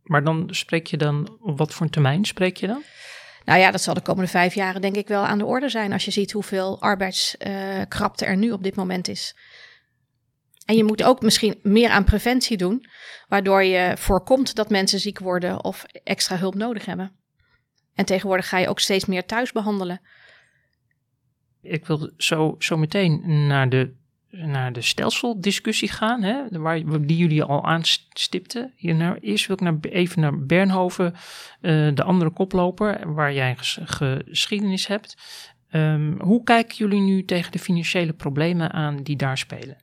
[0.03, 2.81] Maar dan spreek je dan, op wat voor een termijn spreek je dan?
[3.47, 5.93] Nou ja, dat zal de komende vijf jaren denk ik wel aan de orde zijn
[5.93, 9.35] als je ziet hoeveel arbeidskrapte er nu op dit moment is.
[10.65, 12.85] En je moet ook misschien meer aan preventie doen,
[13.27, 17.11] waardoor je voorkomt dat mensen ziek worden of extra hulp nodig hebben.
[17.93, 20.01] En tegenwoordig ga je ook steeds meer thuis behandelen.
[21.61, 23.95] Ik wil zo, zo meteen naar de
[24.29, 28.73] naar de stelseldiscussie gaan, hè, waar, die jullie al aanstipten.
[28.75, 31.13] Hierna, eerst wil ik naar, even naar Bernhoven,
[31.61, 35.17] uh, de andere koploper, waar jij ges, geschiedenis hebt.
[35.71, 39.77] Um, hoe kijken jullie nu tegen de financiële problemen aan die daar spelen?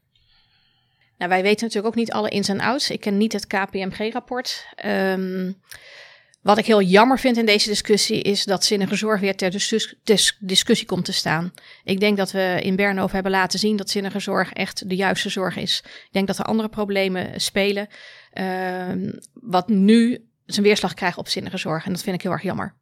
[1.18, 2.90] Nou, wij weten natuurlijk ook niet alle ins en outs.
[2.90, 4.66] Ik ken niet het KPMG-rapport.
[4.86, 5.60] Um,
[6.44, 9.50] wat ik heel jammer vind in deze discussie is dat zinnige zorg weer ter
[10.38, 11.52] discussie komt te staan.
[11.84, 15.28] Ik denk dat we in Bernhoven hebben laten zien dat zinnige zorg echt de juiste
[15.28, 15.82] zorg is.
[15.84, 17.88] Ik denk dat er andere problemen spelen,
[18.34, 21.86] uh, wat nu zijn weerslag krijgt op zinnige zorg.
[21.86, 22.74] En dat vind ik heel erg jammer.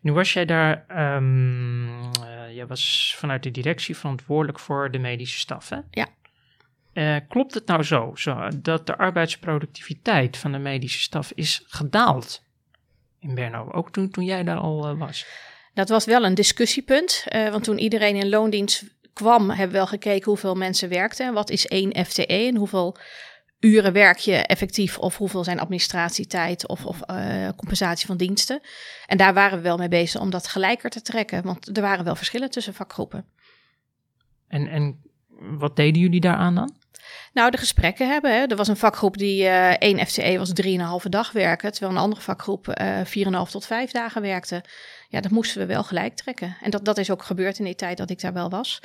[0.00, 0.84] Nu was jij daar,
[1.16, 5.78] um, uh, jij was vanuit de directie verantwoordelijk voor de medische staf, hè?
[5.90, 6.08] Ja.
[6.94, 12.42] Uh, klopt het nou zo, zo, dat de arbeidsproductiviteit van de medische staf is gedaald
[13.18, 15.26] in Berno, ook toen, toen jij daar al uh, was?
[15.72, 19.86] Dat was wel een discussiepunt, uh, want toen iedereen in loondienst kwam, hebben we wel
[19.86, 21.32] gekeken hoeveel mensen werkten.
[21.32, 22.96] Wat is één FTE en hoeveel
[23.60, 27.00] uren werk je effectief of hoeveel zijn administratietijd of, of
[27.56, 28.60] compensatie van diensten.
[29.06, 32.04] En daar waren we wel mee bezig om dat gelijker te trekken, want er waren
[32.04, 33.24] wel verschillen tussen vakgroepen.
[34.48, 35.02] En, en
[35.38, 36.83] wat deden jullie daaraan dan?
[37.34, 38.34] Nou, de gesprekken hebben.
[38.34, 38.46] Hè.
[38.46, 40.52] Er was een vakgroep die uh, één FTE was
[41.02, 44.64] 3,5 dag werken, terwijl een andere vakgroep uh, 4,5 tot 5 dagen werkte.
[45.08, 46.56] Ja, dat moesten we wel gelijk trekken.
[46.62, 48.80] En dat, dat is ook gebeurd in die tijd dat ik daar wel was.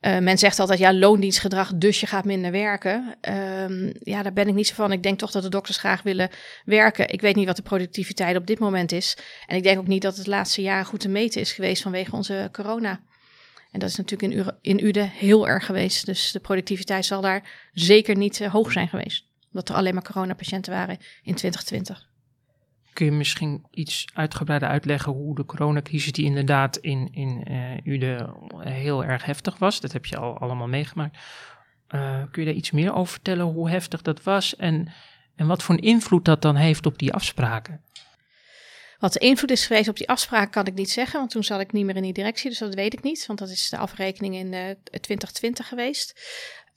[0.00, 3.14] Uh, men zegt altijd, ja, loondienstgedrag, dus je gaat minder werken.
[3.28, 4.92] Uh, ja, daar ben ik niet zo van.
[4.92, 6.30] Ik denk toch dat de dokters graag willen
[6.64, 7.08] werken.
[7.08, 9.16] Ik weet niet wat de productiviteit op dit moment is.
[9.46, 12.16] En ik denk ook niet dat het laatste jaren goed te meten is geweest vanwege
[12.16, 13.00] onze corona.
[13.70, 16.06] En dat is natuurlijk in, in Ude heel erg geweest.
[16.06, 19.24] Dus de productiviteit zal daar zeker niet uh, hoog zijn geweest.
[19.48, 22.08] Omdat er alleen maar coronapatiënten waren in 2020.
[22.92, 28.34] Kun je misschien iets uitgebreider uitleggen hoe de coronacrisis, die inderdaad in, in uh, Ude
[28.58, 31.18] heel erg heftig was, dat heb je al allemaal meegemaakt.
[31.94, 34.92] Uh, kun je daar iets meer over vertellen hoe heftig dat was en,
[35.36, 37.80] en wat voor een invloed dat dan heeft op die afspraken?
[39.00, 41.60] Wat de invloed is geweest op die afspraak kan ik niet zeggen, want toen zat
[41.60, 43.76] ik niet meer in die directie, dus dat weet ik niet, want dat is de
[43.76, 44.60] afrekening in uh,
[45.00, 46.20] 2020 geweest.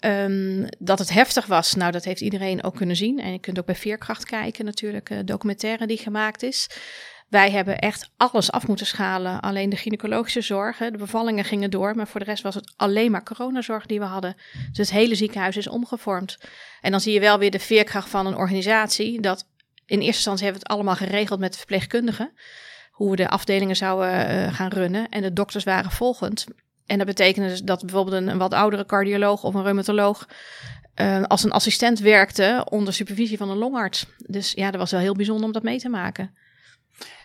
[0.05, 3.19] Um, dat het heftig was, nou dat heeft iedereen ook kunnen zien.
[3.19, 6.69] En je kunt ook bij Veerkracht kijken natuurlijk, uh, documentaire die gemaakt is.
[7.29, 9.39] Wij hebben echt alles af moeten schalen.
[9.39, 11.95] Alleen de gynaecologische zorg, de bevallingen gingen door.
[11.95, 14.35] Maar voor de rest was het alleen maar coronazorg die we hadden.
[14.53, 16.37] Dus het hele ziekenhuis is omgevormd.
[16.81, 19.21] En dan zie je wel weer de veerkracht van een organisatie.
[19.21, 19.45] Dat
[19.93, 22.31] in eerste instantie hebben we het allemaal geregeld met de verpleegkundigen.
[22.91, 25.09] Hoe we de afdelingen zouden uh, gaan runnen.
[25.09, 26.45] En de dokters waren volgend.
[26.85, 30.27] En dat betekende dus dat bijvoorbeeld een, een wat oudere cardioloog of een reumatoloog
[30.95, 34.05] uh, als een assistent werkte onder supervisie van een longarts.
[34.17, 36.35] Dus ja, dat was wel heel bijzonder om dat mee te maken.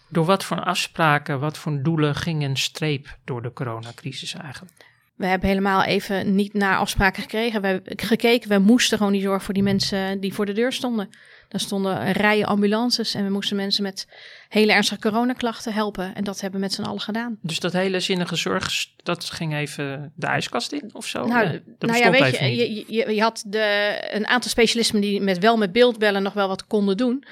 [0.09, 4.73] Door wat voor afspraken, wat voor doelen ging een streep door de coronacrisis eigenlijk?
[5.17, 7.61] We hebben helemaal even niet naar afspraken gekregen.
[7.61, 10.73] We hebben gekeken, we moesten gewoon die zorg voor die mensen die voor de deur
[10.73, 11.09] stonden.
[11.49, 14.09] Daar stonden rijen ambulances en we moesten mensen met
[14.49, 16.15] hele ernstige coronaklachten helpen.
[16.15, 17.39] En dat hebben we met z'n allen gedaan.
[17.43, 21.27] Dus dat hele zinnige zorg, dat ging even de ijskast in of zo?
[21.27, 25.21] Nou, dat nou ja, weet je, je, je, je, had de, een aantal specialisten die
[25.21, 27.25] met, wel met beeldbellen nog wel wat konden doen.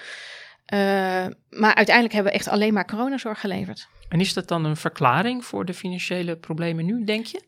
[0.75, 0.79] Uh,
[1.51, 3.89] maar uiteindelijk hebben we echt alleen maar coronazorg geleverd.
[4.09, 7.43] En is dat dan een verklaring voor de financiële problemen nu, denk je?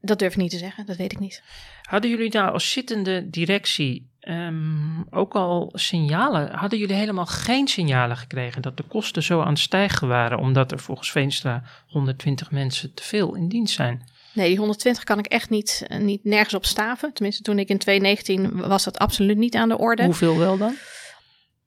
[0.00, 1.42] Dat durf ik niet te zeggen, dat weet ik niet.
[1.82, 6.50] Hadden jullie nou als zittende directie um, ook al signalen?
[6.54, 10.72] Hadden jullie helemaal geen signalen gekregen dat de kosten zo aan het stijgen waren, omdat
[10.72, 14.10] er volgens Veenstra 120 mensen te veel in dienst zijn?
[14.32, 17.12] Nee, die 120 kan ik echt niet, niet nergens op staven.
[17.12, 20.04] Tenminste, toen ik in 2019 was dat absoluut niet aan de orde.
[20.04, 20.74] Hoeveel wel dan?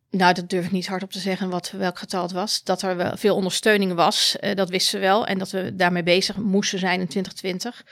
[0.09, 2.63] Nou, dat durf ik niet hardop te zeggen wat, welk getal het was.
[2.63, 5.27] Dat er wel veel ondersteuning was, uh, dat wisten we wel.
[5.27, 7.83] En dat we daarmee bezig moesten zijn in 2020.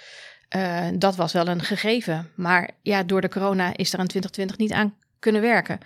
[0.56, 2.32] Uh, dat was wel een gegeven.
[2.36, 5.80] Maar ja, door de corona is er in 2020 niet aan kunnen werken.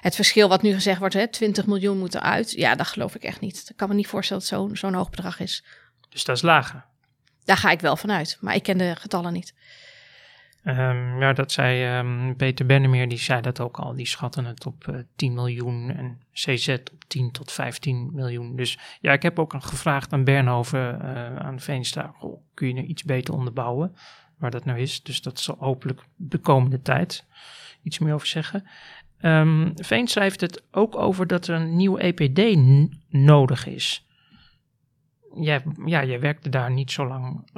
[0.00, 2.50] Het verschil wat nu gezegd wordt, hè, 20 miljoen moet eruit.
[2.50, 3.66] Ja, dat geloof ik echt niet.
[3.68, 5.64] Ik kan me niet voorstellen dat zo'n zo'n hoog bedrag is.
[6.08, 6.84] Dus dat is lager?
[7.44, 8.38] Daar ga ik wel vanuit.
[8.40, 9.54] Maar ik ken de getallen niet.
[10.64, 13.94] Um, ja, dat zei um, Peter Bennemeer, die zei dat ook al.
[13.94, 18.56] Die schatten het op uh, 10 miljoen en CZ op 10 tot 15 miljoen.
[18.56, 22.14] Dus ja, ik heb ook gevraagd aan Bernhoven, uh, aan Veenstra,
[22.54, 23.96] kun je nou iets beter onderbouwen
[24.38, 25.02] waar dat nou is.
[25.02, 27.24] Dus dat zal hopelijk de komende tijd
[27.82, 28.64] iets meer over zeggen.
[29.20, 32.58] Um, Veenstra heeft het ook over dat er een nieuw EPD
[33.08, 34.06] nodig is.
[35.34, 37.50] Jij, ja, jij werkte daar niet zo lang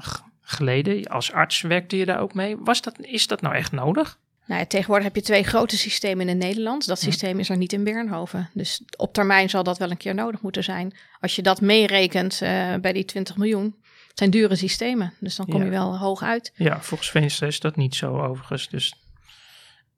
[0.51, 1.05] geleden.
[1.07, 2.57] Als arts werkte je daar ook mee.
[2.57, 4.19] Was dat, is dat nou echt nodig?
[4.47, 6.87] Nou ja, tegenwoordig heb je twee grote systemen in Nederland.
[6.87, 8.51] Dat systeem is er niet in Bernhoven.
[8.55, 10.97] Dus op termijn zal dat wel een keer nodig moeten zijn.
[11.21, 13.79] Als je dat meerekent uh, bij die 20 miljoen.
[14.09, 15.65] Het zijn dure systemen, dus dan kom ja.
[15.65, 16.53] je wel hoog uit.
[16.55, 18.69] Ja, volgens Veenstra is dat niet zo overigens.
[18.69, 18.95] Dus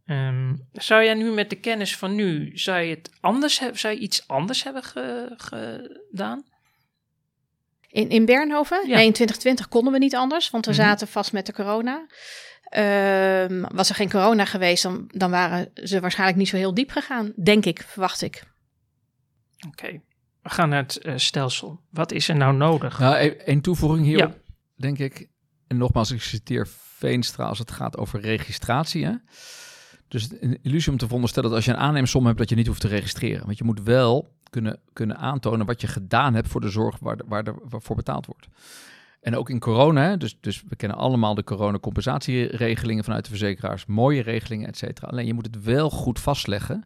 [0.07, 4.01] um, zou jij nu met de kennis van nu, zou je, het anders zou je
[4.01, 6.45] iets anders hebben ge, gedaan?
[7.93, 8.89] In, in Bernhoven?
[8.89, 8.97] Ja.
[8.97, 10.87] Nee, in 2020 konden we niet anders, want we mm -hmm.
[10.87, 12.07] zaten vast met de corona.
[12.77, 16.91] Um, was er geen corona geweest, dan, dan waren ze waarschijnlijk niet zo heel diep
[16.91, 17.33] gegaan.
[17.43, 18.43] Denk ik, verwacht ik.
[19.67, 20.03] Oké, okay.
[20.43, 21.81] we gaan naar het uh, stelsel.
[21.91, 22.99] Wat is er nou nodig?
[22.99, 24.53] Nou, een toevoeging hierop, ja.
[24.77, 25.29] denk ik.
[25.67, 29.05] En nogmaals, ik citeer Veenstra als het gaat over registratie.
[29.05, 29.15] Hè?
[30.09, 32.67] Dus een illusie om te veronderstellen dat als je een aanneemsom hebt, dat je niet
[32.67, 33.47] hoeft te registreren.
[33.47, 37.19] Want je moet wel kunnen, kunnen aantonen wat je gedaan hebt voor de zorg waar,
[37.27, 38.49] waar er waarvoor betaald wordt.
[39.21, 44.23] En ook in corona, dus, dus we kennen allemaal de coronacompensatieregelingen vanuit de verzekeraars, mooie
[44.23, 45.07] regelingen, et cetera.
[45.09, 46.85] Alleen je moet het wel goed vastleggen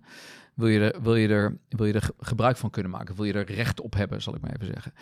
[0.56, 3.16] wil je, er, wil, je er, wil je er gebruik van kunnen maken?
[3.16, 4.92] Wil je er recht op hebben, zal ik maar even zeggen.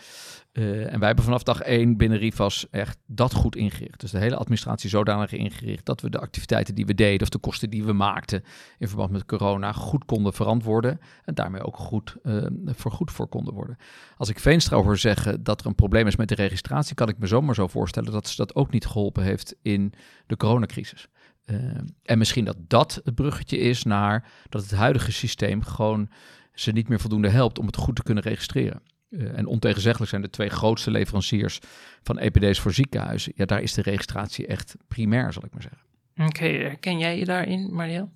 [0.53, 3.99] Uh, en wij hebben vanaf dag één binnen Rivas echt dat goed ingericht.
[3.99, 7.37] Dus de hele administratie zodanig ingericht dat we de activiteiten die we deden of de
[7.37, 8.43] kosten die we maakten
[8.77, 13.53] in verband met corona goed konden verantwoorden en daarmee ook goed uh, voor voor konden
[13.53, 13.77] worden.
[14.17, 17.17] Als ik Veenstra hoor zeggen dat er een probleem is met de registratie, kan ik
[17.17, 19.93] me zomaar zo voorstellen dat ze dat ook niet geholpen heeft in
[20.27, 21.07] de coronacrisis.
[21.45, 21.57] Uh,
[22.03, 26.09] en misschien dat dat het bruggetje is naar dat het huidige systeem gewoon
[26.53, 28.81] ze niet meer voldoende helpt om het goed te kunnen registreren.
[29.09, 31.59] Uh, en ontegenzeggelijk zijn de twee grootste leveranciers
[32.03, 33.33] van EPD's voor ziekenhuizen.
[33.35, 35.81] Ja, daar is de registratie echt primair, zal ik maar zeggen.
[36.17, 38.07] Oké, okay, herken jij je daarin, Marielle?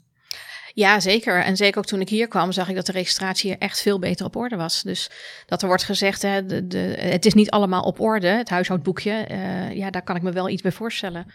[0.74, 1.44] Ja, zeker.
[1.44, 4.00] En zeker ook toen ik hier kwam, zag ik dat de registratie hier echt veel
[4.00, 4.84] beter op orde was.
[4.84, 5.10] Dus
[5.46, 9.28] dat er wordt gezegd, hè, de, de, het is niet allemaal op orde, het huishoudboekje.
[9.32, 11.26] Uh, ja, daar kan ik me wel iets bij voorstellen.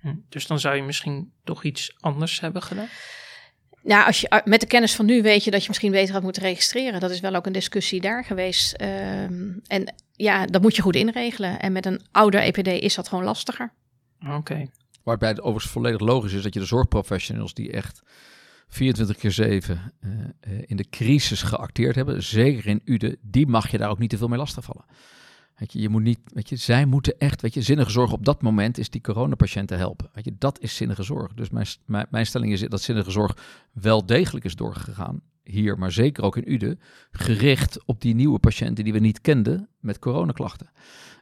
[0.00, 0.14] Hm.
[0.28, 2.88] Dus dan zou je misschien toch iets anders hebben gedaan?
[3.82, 6.22] Nou, als je, met de kennis van nu weet je dat je misschien beter had
[6.22, 7.00] moeten registreren.
[7.00, 8.82] Dat is wel ook een discussie daar geweest.
[8.82, 11.60] Um, en ja, dat moet je goed inregelen.
[11.60, 13.72] En met een ouder EPD is dat gewoon lastiger.
[14.20, 14.34] Oké.
[14.34, 14.70] Okay.
[15.02, 18.02] Waarbij het overigens volledig logisch is dat je de zorgprofessionals die echt
[18.68, 23.70] 24 keer 7 uh, uh, in de crisis geacteerd hebben, zeker in Ude, die mag
[23.70, 24.84] je daar ook niet te veel mee lastigvallen.
[25.66, 28.78] Je, moet niet, weet je, zij moeten echt, weet je, zinnige zorg op dat moment
[28.78, 30.10] is die coronapatiënten helpen.
[30.12, 31.34] Weet je, dat is zinnige zorg.
[31.34, 33.36] Dus mijn, mijn, stelling is dat zinnige zorg
[33.72, 36.78] wel degelijk is doorgegaan hier, maar zeker ook in Ude,
[37.10, 40.70] gericht op die nieuwe patiënten die we niet kenden met coronaklachten.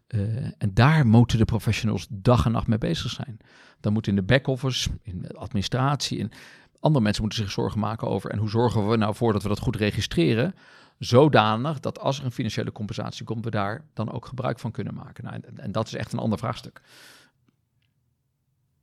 [0.09, 0.21] Uh,
[0.59, 3.39] en daar moeten de professionals dag en nacht mee bezig zijn.
[3.81, 6.33] Dan moet in de back-office, in de administratie, in
[6.81, 8.31] andere mensen moeten zich zorgen maken over.
[8.31, 10.55] En hoe zorgen we nou voor dat we dat goed registreren?
[10.99, 14.95] Zodanig dat als er een financiële compensatie komt, we daar dan ook gebruik van kunnen
[14.95, 15.25] maken.
[15.25, 16.81] Nou, en, en dat is echt een ander vraagstuk.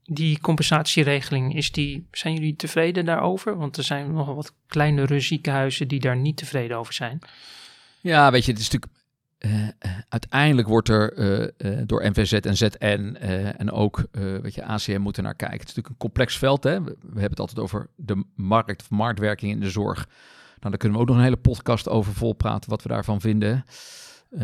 [0.03, 3.57] Die compensatieregeling, is die, zijn jullie tevreden daarover?
[3.57, 7.19] Want er zijn nogal wat kleinere ziekenhuizen die daar niet tevreden over zijn.
[8.01, 8.93] Ja, weet je, het is natuurlijk
[9.39, 9.67] uh,
[10.09, 13.15] uiteindelijk wordt er uh, uh, door NVZ en ZN
[13.57, 15.59] en ook weet je, ACM moeten naar kijken.
[15.59, 16.63] Het is natuurlijk een complex veld.
[16.63, 16.83] Hè?
[16.83, 20.07] We, we hebben het altijd over de markt of marktwerking in de zorg.
[20.65, 23.65] Nou, daar kunnen we ook nog een hele podcast over volpraten wat we daarvan vinden.
[24.31, 24.41] Uh,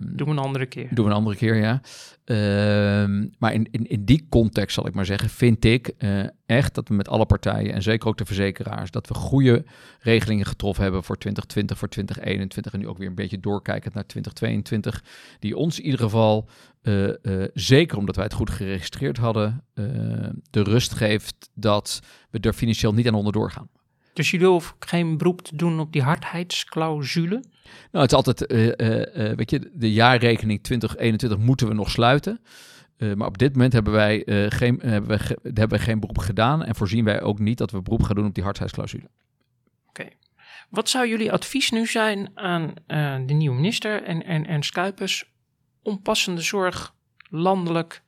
[0.00, 0.88] Doen we een andere keer.
[0.90, 1.80] Doen we een andere keer, ja.
[2.24, 6.74] Uh, maar in, in, in die context, zal ik maar zeggen, vind ik uh, echt
[6.74, 9.64] dat we met alle partijen en zeker ook de verzekeraars, dat we goede
[10.00, 14.06] regelingen getroffen hebben voor 2020, voor 2021 en nu ook weer een beetje doorkijkend naar
[14.06, 15.04] 2022,
[15.38, 16.48] die ons in ieder geval,
[16.82, 17.14] uh,
[17.54, 19.64] zeker omdat wij het goed geregistreerd hadden,
[20.50, 22.00] de rust geeft dat
[22.30, 23.68] we er financieel niet aan onderdoor gaan.
[24.16, 27.44] Dus jullie hoeven geen beroep te doen op die hardheidsclausule?
[27.90, 32.40] Nou, het is altijd, uh, uh, weet je, de jaarrekening 2021 moeten we nog sluiten.
[32.98, 36.64] Uh, maar op dit moment hebben wij, geen, hebben, we ge hebben geen beroep gedaan
[36.64, 39.08] en voorzien wij ook niet dat we beroep gaan doen op die hardheidsclausule.
[39.88, 40.00] Oké.
[40.00, 40.16] Okay.
[40.70, 42.74] Wat zou jullie advies nu zijn aan
[43.26, 45.32] de nieuwe minister en, en Kuipers
[45.82, 46.94] om passende zorg
[47.30, 48.02] landelijk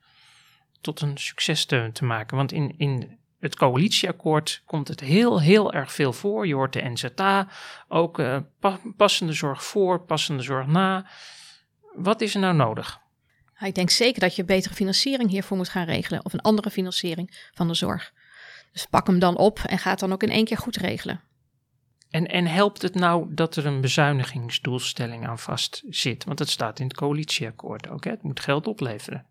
[0.80, 2.36] tot een succes te, te maken?
[2.36, 6.46] Want in, in het coalitieakkoord komt het heel, heel erg veel voor.
[6.46, 7.48] Je hoort de NZA,
[7.88, 11.06] ook uh, pa passende zorg voor, passende zorg na.
[11.94, 12.98] Wat is er nou nodig?
[13.60, 16.24] Ik denk zeker dat je betere financiering hiervoor moet gaan regelen.
[16.24, 18.12] Of een andere financiering van de zorg.
[18.72, 21.20] Dus pak hem dan op en ga het dan ook in één keer goed regelen.
[22.10, 26.24] En, en helpt het nou dat er een bezuinigingsdoelstelling aan vast zit?
[26.24, 28.04] Want het staat in het coalitieakkoord ook.
[28.04, 28.10] Hè?
[28.10, 29.26] Het moet geld opleveren.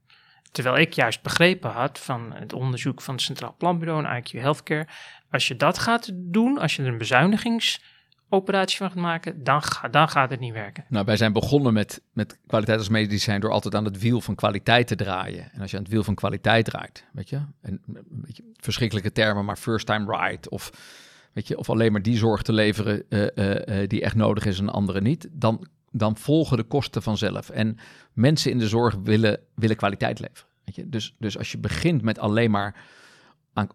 [0.52, 4.88] Terwijl ik juist begrepen had van het onderzoek van het Centraal Planbureau en IQ Healthcare.
[5.32, 10.10] Als je dat gaat doen, als je er een bezuinigingsoperatie van gaat maken, dan, dan
[10.10, 10.86] gaat het niet werken.
[10.89, 14.36] Nou, wij zijn begonnen met, met kwaliteit als medicijn door altijd aan het wiel van
[14.36, 15.52] kwaliteit te draaien.
[15.52, 19.12] En als je aan het wiel van kwaliteit draait, weet je, en, weet je verschrikkelijke
[19.12, 20.72] termen, maar first time right of,
[21.34, 24.45] weet je, of alleen maar die zorg te leveren uh, uh, uh, die echt nodig
[24.45, 27.50] is en andere niet, dan dan volgen de kosten vanzelf.
[27.50, 27.78] En
[28.14, 30.48] mensen in de zorg willen, willen kwaliteit leveren.
[30.64, 30.90] Weet je?
[30.90, 32.76] Dus, dus als je begint met alleen maar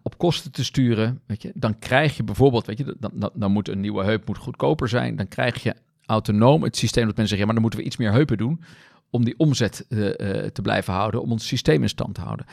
[0.01, 3.67] op kosten te sturen, weet je, dan krijg je bijvoorbeeld, weet je, dan, dan, moet
[3.67, 5.15] een nieuwe heup moet goedkoper zijn.
[5.15, 8.11] Dan krijg je autonoom het systeem dat mensen zeggen, maar dan moeten we iets meer
[8.11, 8.63] heupen doen
[9.09, 10.13] om die omzet uh, uh,
[10.45, 12.45] te blijven houden, om ons systeem in stand te houden.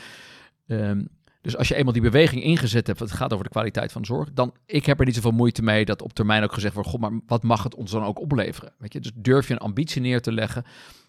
[0.66, 1.08] Um,
[1.40, 4.32] dus als je eenmaal die beweging ingezet hebt, het gaat over de kwaliteit van zorg,
[4.32, 7.00] dan ik heb er niet zoveel moeite mee dat op termijn ook gezegd wordt, god,
[7.00, 8.72] maar wat mag het ons dan ook opleveren?
[8.78, 9.00] Weet je?
[9.00, 10.64] Dus durf je een ambitie neer te leggen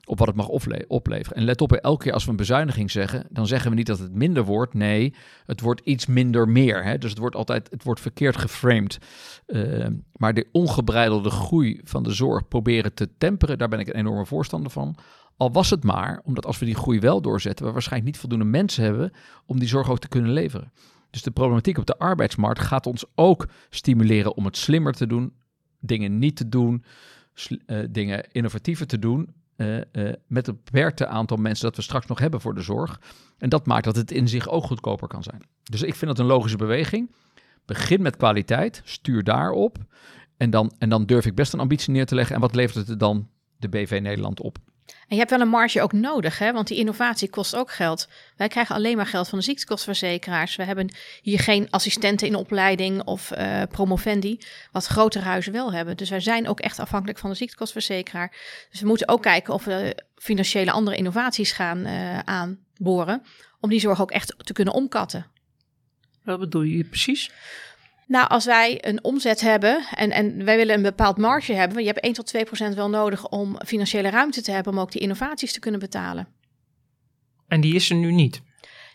[0.05, 0.47] op wat het mag
[0.87, 1.37] opleveren.
[1.37, 3.99] En let op, elke keer als we een bezuiniging zeggen, dan zeggen we niet dat
[3.99, 4.73] het minder wordt.
[4.73, 5.13] Nee,
[5.45, 6.83] het wordt iets minder meer.
[6.83, 6.97] Hè?
[6.97, 8.97] Dus het wordt altijd, het wordt verkeerd geframed.
[9.47, 13.95] Uh, maar de ongebreidelde groei van de zorg proberen te temperen, daar ben ik een
[13.95, 14.95] enorme voorstander van.
[15.41, 18.45] Al was het maar, omdat als we die groei wel doorzetten, we waarschijnlijk niet voldoende
[18.45, 19.11] mensen hebben
[19.45, 20.71] om die zorg ook te kunnen leveren.
[21.09, 25.33] Dus de problematiek op de arbeidsmarkt gaat ons ook stimuleren om het slimmer te doen,
[25.79, 26.83] dingen niet te doen,
[27.65, 29.33] uh, dingen innovatiever te doen.
[29.57, 33.01] Uh, uh, met het beperkte aantal mensen dat we straks nog hebben voor de zorg.
[33.37, 35.41] En dat maakt dat het in zich ook goedkoper kan zijn.
[35.63, 37.11] Dus ik vind dat een logische beweging.
[37.65, 39.77] Begin met kwaliteit, stuur daarop.
[40.37, 42.35] En dan, en dan durf ik best een ambitie neer te leggen.
[42.35, 44.57] En wat levert het dan de BV Nederland op?
[45.11, 46.51] En je hebt wel een marge ook nodig, hè?
[46.51, 48.07] want die innovatie kost ook geld.
[48.37, 50.55] Wij krijgen alleen maar geld van de ziektekostenverzekeraars.
[50.55, 54.39] We hebben hier geen assistenten in opleiding of uh, promovendi,
[54.71, 55.97] wat grotere huizen wel hebben.
[55.97, 58.35] Dus wij zijn ook echt afhankelijk van de ziektekostenverzekeraar.
[58.71, 63.23] Dus we moeten ook kijken of we financiële andere innovaties gaan uh, aanboren,
[63.59, 65.25] om die zorg ook echt te kunnen omkatten.
[66.23, 67.31] Wat bedoel je precies?
[68.11, 71.87] Nou, als wij een omzet hebben en, en wij willen een bepaald marge hebben, je
[71.87, 75.01] hebt 1 tot 2 procent wel nodig om financiële ruimte te hebben om ook die
[75.01, 76.27] innovaties te kunnen betalen.
[77.47, 78.41] En die is er nu niet?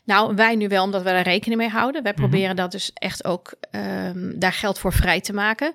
[0.05, 2.03] Nou, wij nu wel, omdat we er rekening mee houden.
[2.03, 2.57] Wij proberen mm -hmm.
[2.57, 5.75] dat dus echt ook um, daar geld voor vrij te maken.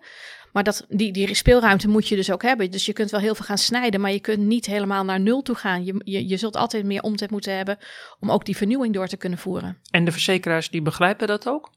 [0.53, 2.71] Maar dat, die, die speelruimte moet je dus ook hebben.
[2.71, 5.41] Dus je kunt wel heel veel gaan snijden, maar je kunt niet helemaal naar nul
[5.41, 5.85] toe gaan.
[5.85, 7.77] Je, je, je zult altijd meer omzet moeten hebben
[8.19, 9.77] om ook die vernieuwing door te kunnen voeren.
[9.91, 11.71] En de verzekeraars die begrijpen dat ook?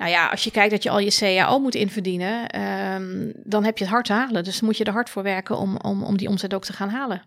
[0.00, 3.78] Nou ja, als je kijkt dat je al je CAO moet inverdienen, ehm, dan heb
[3.78, 4.44] je het hard te halen.
[4.44, 6.88] Dus moet je er hard voor werken om, om, om die omzet ook te gaan
[6.88, 7.22] halen.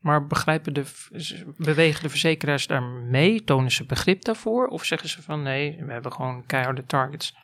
[0.00, 0.84] Maar begrijpen de,
[1.56, 3.44] bewegen de verzekeraars daar mee?
[3.44, 4.66] Tonen ze begrip daarvoor?
[4.66, 7.34] Of zeggen ze van nee, we hebben gewoon keiharde targets?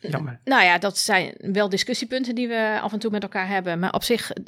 [0.00, 0.40] Jammer.
[0.44, 3.78] Nou ja, dat zijn wel discussiepunten die we af en toe met elkaar hebben.
[3.78, 4.42] Maar op zich uh,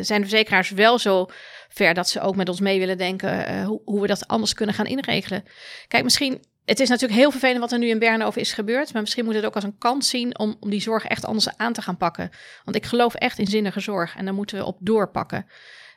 [0.00, 1.26] zijn de verzekeraars wel zo
[1.74, 4.54] ver dat ze ook met ons mee willen denken uh, hoe, hoe we dat anders
[4.54, 5.44] kunnen gaan inregelen.
[5.88, 8.92] Kijk, misschien het is natuurlijk heel vervelend wat er nu in Bernhoven is gebeurd.
[8.92, 11.56] Maar misschien moet het ook als een kans zien om, om die zorg echt anders
[11.56, 12.30] aan te gaan pakken.
[12.64, 15.46] Want ik geloof echt in zinnige zorg en daar moeten we op doorpakken.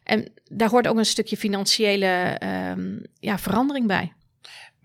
[0.03, 2.41] En daar hoort ook een stukje financiële
[2.73, 4.13] um, ja, verandering bij.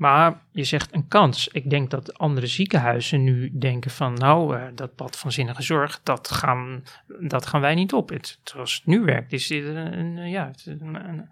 [0.03, 1.49] Maar je zegt een kans.
[1.49, 6.01] Ik denk dat andere ziekenhuizen nu denken van nou, uh, dat pad van zinnige zorg,
[6.03, 6.85] dat gaan,
[7.21, 8.09] dat gaan wij niet op.
[8.09, 11.31] Het, zoals het nu werkt, is dit een, een ja, een, een.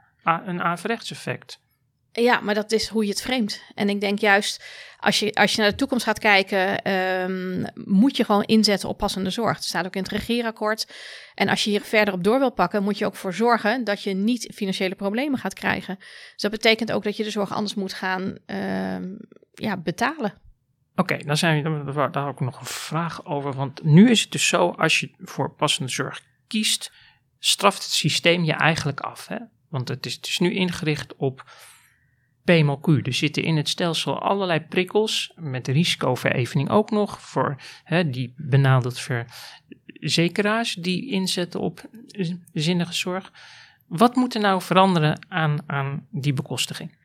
[2.13, 3.63] Ja, maar dat is hoe je het framet.
[3.75, 4.65] En ik denk juist,
[5.01, 8.99] als je, als je naar de toekomst gaat kijken, um, moet je gewoon inzetten op
[8.99, 9.57] passende zorg.
[9.57, 10.93] Het staat ook in het regeerakkoord.
[11.35, 14.03] En als je hier verder op door wil pakken, moet je ook voor zorgen dat
[14.03, 15.97] je niet financiële problemen gaat krijgen.
[16.33, 19.19] Dus dat betekent ook dat je de zorg anders moet gaan um,
[19.55, 20.33] ja, betalen.
[20.97, 23.53] Oké, dan zijn we daar ook nog een vraag over.
[23.53, 26.93] Want nu is het dus zo, als je voor passende zorg kiest,
[27.39, 29.27] straft het systeem je eigenlijk af.
[29.27, 29.37] Hè?
[29.69, 31.45] Want het is, het is nu ingericht op
[32.45, 33.07] PMLQ.
[33.07, 39.01] Er zitten in het stelsel allerlei prikkels, met risicoverevening ook nog, voor hè, die benadeeld
[39.01, 41.89] verzekeraars die inzetten op
[42.53, 43.33] zinnige zorg.
[43.87, 46.99] Wat moet er nou veranderen aan, aan die bekostiging?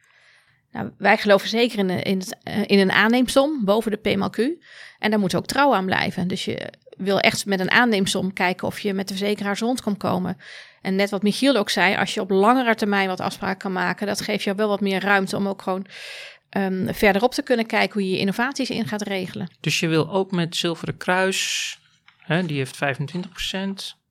[0.71, 4.63] Nou, wij geloven zeker in, in, eh, in een aanneemsom boven de PMLQ.
[4.99, 6.27] En daar moet ook trouw aan blijven.
[6.27, 9.97] Dus je wil echt met een aanneemsom kijken of je met de verzekeraars rond kan
[9.97, 10.37] komen.
[10.81, 14.07] En net wat Michiel ook zei, als je op langere termijn wat afspraken kan maken,
[14.07, 15.85] dat geeft jou wel wat meer ruimte om ook gewoon
[16.49, 19.55] um, verderop te kunnen kijken hoe je, je innovaties in gaat regelen.
[19.59, 21.79] Dus je wil ook met Zilveren Kruis,
[22.17, 24.03] hè, die heeft 25%.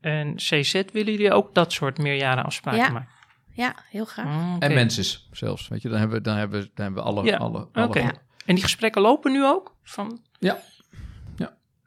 [0.00, 2.90] En CZ willen jullie ook dat soort meerjaren afspraken ja.
[2.90, 3.18] maken?
[3.52, 4.26] Ja, heel graag.
[4.26, 4.68] Oh, okay.
[4.68, 7.24] En mensen zelfs, weet je, dan hebben we, dan hebben we, dan hebben we alle...
[7.24, 7.36] Ja.
[7.36, 8.02] alle, alle okay.
[8.02, 8.12] ja.
[8.44, 9.76] En die gesprekken lopen nu ook?
[9.82, 10.20] Van...
[10.38, 10.60] Ja.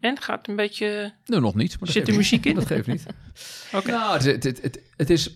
[0.04, 1.14] En gaat een beetje.
[1.26, 1.80] Nou, nog niet.
[1.80, 2.56] Maar zit er muziek in?
[2.56, 3.06] Dat geeft niet.
[3.74, 3.78] Oké.
[3.78, 3.96] Okay.
[3.96, 5.28] Nou, het, het, het, het, is.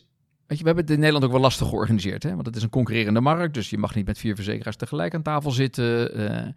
[0.47, 2.23] Weet je, we hebben het in Nederland ook wel lastig georganiseerd.
[2.23, 2.33] Hè?
[2.33, 3.53] Want het is een concurrerende markt.
[3.53, 6.19] Dus je mag niet met vier verzekeraars tegelijk aan tafel zitten.
[6.19, 6.47] Uh,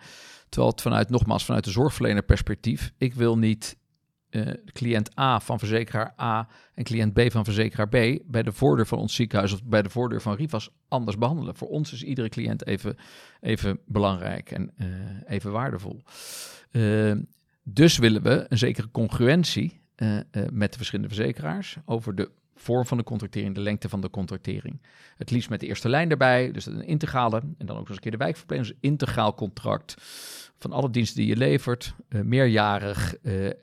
[0.48, 2.92] terwijl het vanuit, nogmaals, vanuit de zorgverlener perspectief.
[2.98, 3.76] Ik wil niet
[4.30, 8.86] uh, cliënt A van verzekeraar A en cliënt B van verzekeraar B bij de voordeur
[8.86, 11.56] van ons ziekenhuis of bij de voordeur van Rivas anders behandelen.
[11.56, 12.96] Voor ons is iedere cliënt even,
[13.40, 14.86] even belangrijk en uh,
[15.26, 16.02] even waardevol.
[16.72, 17.12] Uh,
[17.62, 22.86] dus willen we een zekere congruentie uh, uh, met de verschillende verzekeraars over de vorm
[22.86, 24.82] van de contractering, de lengte van de contractering.
[25.16, 27.96] Het liefst met de eerste lijn erbij, dus een integrale, en dan ook nog eens
[27.96, 29.94] een keer de wijkverplener, dus integraal contract
[30.58, 33.14] van alle diensten die je levert, uh, meerjarig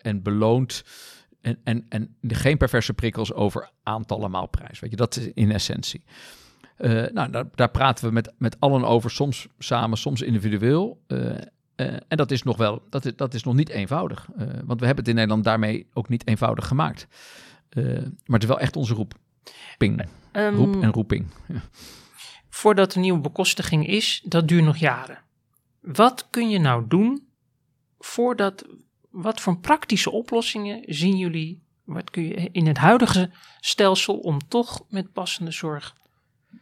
[0.02, 0.84] en beloond.
[1.42, 4.80] En, en, en geen perverse prikkels over aantallen maalprijs.
[4.80, 6.04] Weet je, dat is in essentie.
[7.14, 11.02] nou, daar, praten we met, met allen over, soms samen, soms individueel.
[11.78, 14.28] En dat is nog wel, dat is, dat is nog niet eenvoudig.
[14.38, 17.08] Uh, want we hebben het in Nederland daarmee ook niet eenvoudig gemaakt.
[17.70, 19.14] Uh, maar het is wel echt onze roep.
[19.78, 20.06] Ping.
[20.32, 21.28] Um, roep en roeping.
[21.48, 21.62] Ja.
[22.50, 25.24] Voordat er nieuwe bekostiging is, dat duurt nog jaren.
[25.82, 27.28] Wat kun je nou doen
[28.00, 28.66] voordat,
[29.10, 34.84] wat voor praktische oplossingen zien jullie, wat kun je in het huidige stelsel om toch
[34.90, 35.96] met passende zorg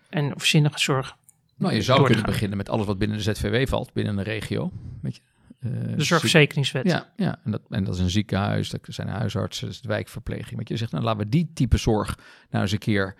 [0.09, 1.17] en of zinnige zorg
[1.57, 4.71] nou, je zou kunnen beginnen met alles wat binnen de ZVW valt, binnen een regio.
[5.01, 5.21] Weet je,
[5.59, 6.85] uh, de zorgverzekeringswet.
[6.85, 9.87] Ja, ja en, dat, en dat is een ziekenhuis, dat zijn huisartsen, dat is de
[9.87, 10.57] wijkverpleging.
[10.57, 13.15] Weet je, je zegt, nou laten we die type zorg nou eens een keer,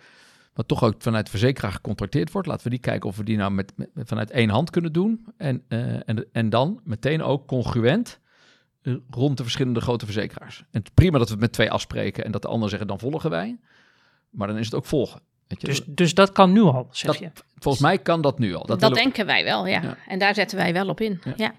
[0.54, 3.36] wat toch ook vanuit de verzekeraar gecontracteerd wordt, laten we die kijken of we die
[3.36, 5.26] nou met, met vanuit één hand kunnen doen.
[5.36, 8.20] En, uh, en, en dan meteen ook congruent
[8.82, 10.64] uh, rond de verschillende grote verzekeraars.
[10.70, 12.98] En het prima dat we het met twee afspreken en dat de anderen zeggen, dan
[12.98, 13.58] volgen wij.
[14.30, 15.20] Maar dan is het ook volgen.
[15.46, 17.30] Dus, dus dat kan nu al, zeg dat, je?
[17.58, 18.66] Volgens mij kan dat nu al.
[18.66, 19.82] Dat, dat denken wij wel, ja.
[19.82, 19.96] ja.
[20.06, 21.32] En daar zetten wij wel op in, ja.
[21.36, 21.54] ja.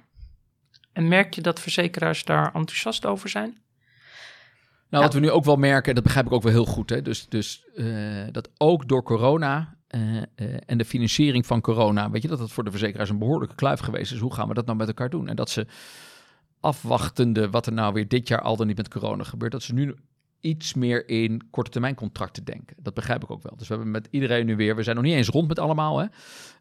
[0.93, 3.57] En merk je dat verzekeraars daar enthousiast over zijn?
[4.89, 6.89] Nou, wat we nu ook wel merken, dat begrijp ik ook wel heel goed.
[6.89, 7.01] Hè?
[7.01, 10.21] Dus, dus uh, dat ook door corona uh, uh,
[10.65, 13.79] en de financiering van corona, weet je, dat het voor de verzekeraars een behoorlijke kluif
[13.79, 14.19] geweest is.
[14.19, 15.27] Hoe gaan we dat nou met elkaar doen?
[15.27, 15.67] En dat ze
[16.59, 19.73] afwachtende wat er nou weer dit jaar al dan niet met corona gebeurt, dat ze
[19.73, 19.95] nu
[20.47, 22.75] iets meer in korte termijn contracten denken.
[22.79, 23.55] Dat begrijp ik ook wel.
[23.57, 25.97] Dus we hebben met iedereen nu weer, we zijn nog niet eens rond met allemaal,
[25.97, 26.05] hè,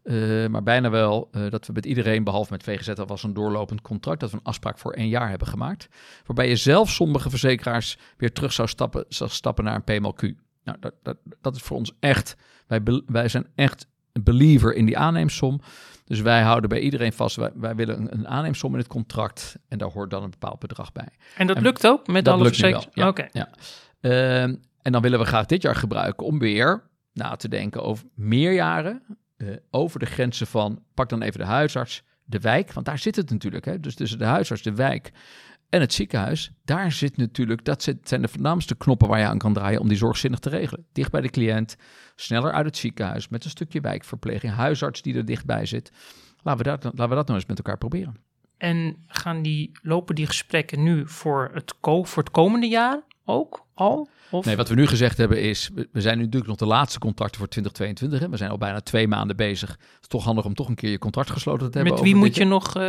[0.04, 3.34] uh, maar bijna wel uh, dat we met iedereen, behalve met VGZ, dat was een
[3.34, 5.88] doorlopend contract, dat we een afspraak voor één jaar hebben gemaakt.
[6.26, 10.34] Waarbij je zelf sommige verzekeraars weer terug zou stappen, zou stappen naar een PMLQ.
[10.64, 14.86] Nou, dat, dat, dat is voor ons echt, wij, wij zijn echt een believer in
[14.86, 15.60] die aanneemsom.
[16.06, 19.56] Dus wij houden bij iedereen vast, wij, wij willen een, een aanneemsom in het contract
[19.68, 21.08] en daar hoort dan een bepaald bedrag bij.
[21.36, 22.50] En dat En lukt ook met alle
[22.92, 23.08] ja.
[23.08, 23.28] Oké.
[23.32, 23.48] Ja.
[24.00, 26.82] Ehm, en dan willen we graag dit jaar gebruiken om weer
[27.12, 29.02] na te denken over meer jaren,
[29.36, 33.16] eh, over de grenzen van, pak dan even de huisarts, de wijk, want daar zit
[33.16, 33.64] het natuurlijk.
[33.64, 33.80] Hè?
[33.80, 35.12] Dus tussen de huisarts, de wijk
[35.68, 39.52] en het ziekenhuis, daar zit natuurlijk, dat zijn de voornaamste knoppen waar je aan kan
[39.52, 40.86] draaien om die zorgzinnig te regelen.
[40.92, 41.76] Dicht bij de cliënt,
[42.14, 45.92] sneller uit het ziekenhuis, met een stukje wijkverpleging, huisarts die er dichtbij zit.
[46.42, 48.16] Laten we dat, laten we dat nou eens met elkaar proberen.
[48.56, 54.08] En gaan die, lopen die gesprekken nu voor het, voor het komende jaar ook al?
[54.30, 54.44] Of?
[54.44, 57.38] Nee, wat we nu gezegd hebben is, we zijn nu natuurlijk nog de laatste contracten
[57.38, 58.20] voor 2022.
[58.20, 58.28] Hè?
[58.28, 59.68] We zijn al bijna twee maanden bezig.
[59.70, 61.94] Het is toch handig om toch een keer je contract gesloten te hebben.
[61.94, 62.76] met wie moet je nog.
[62.76, 62.82] eh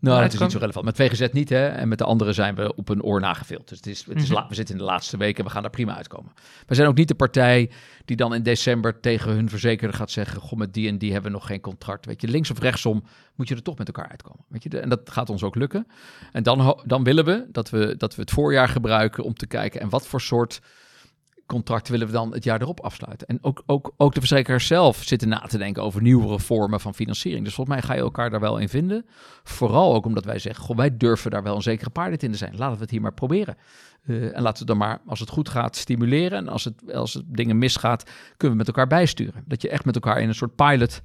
[0.00, 0.84] Nou, dat is niet zo relevant.
[0.84, 1.66] Met VGZ niet, hè.
[1.66, 3.68] En met de andere zijn we op een oor nagevild.
[3.68, 4.48] Dus het is, het is Mhm.
[4.48, 6.32] we zitten in de laatste weken en we gaan daar prima uitkomen.
[6.66, 7.70] We zijn ook niet de partij
[8.04, 10.40] die dan in december tegen hun verzekerder gaat zeggen...
[10.40, 12.06] goh, met die en die hebben we nog geen contract.
[12.06, 13.04] Weet je, links of rechtsom
[13.34, 14.44] moet je er toch met elkaar uitkomen.
[14.48, 15.86] Weet je, en dat gaat ons ook lukken.
[16.32, 19.80] En dan, dan willen we dat, we dat we het voorjaar gebruiken om te kijken...
[19.80, 20.60] en wat voor soort
[21.52, 23.26] contracten willen we dan het jaar erop afsluiten.
[23.26, 26.94] En ook, ook, ook de verzekeraars zelf zitten na te denken over nieuwere vormen van
[26.94, 27.44] financiering.
[27.44, 29.06] Dus volgens mij ga je elkaar daar wel in vinden.
[29.42, 32.38] Vooral ook omdat wij zeggen, goh, wij durven daar wel een zekere paardheid in te
[32.38, 32.56] zijn.
[32.56, 33.56] Laten we het hier maar proberen.
[34.02, 36.38] Eh, en laten we dan maar, als het goed gaat, stimuleren.
[36.38, 39.44] En als het, als het dingen misgaat, kunnen we met elkaar bijsturen.
[39.46, 41.02] Dat je echt met elkaar in een soort pilot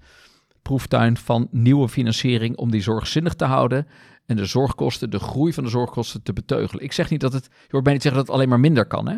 [0.61, 3.87] proeftuin van nieuwe financiering om die zorgzinnig te houden
[4.25, 6.83] en de zorgkosten, de groei van de zorgkosten te beteugelen.
[6.83, 8.85] Ik zeg niet dat het, je hoort mij niet zeggen dat het alleen maar minder
[8.85, 9.17] kan, hè?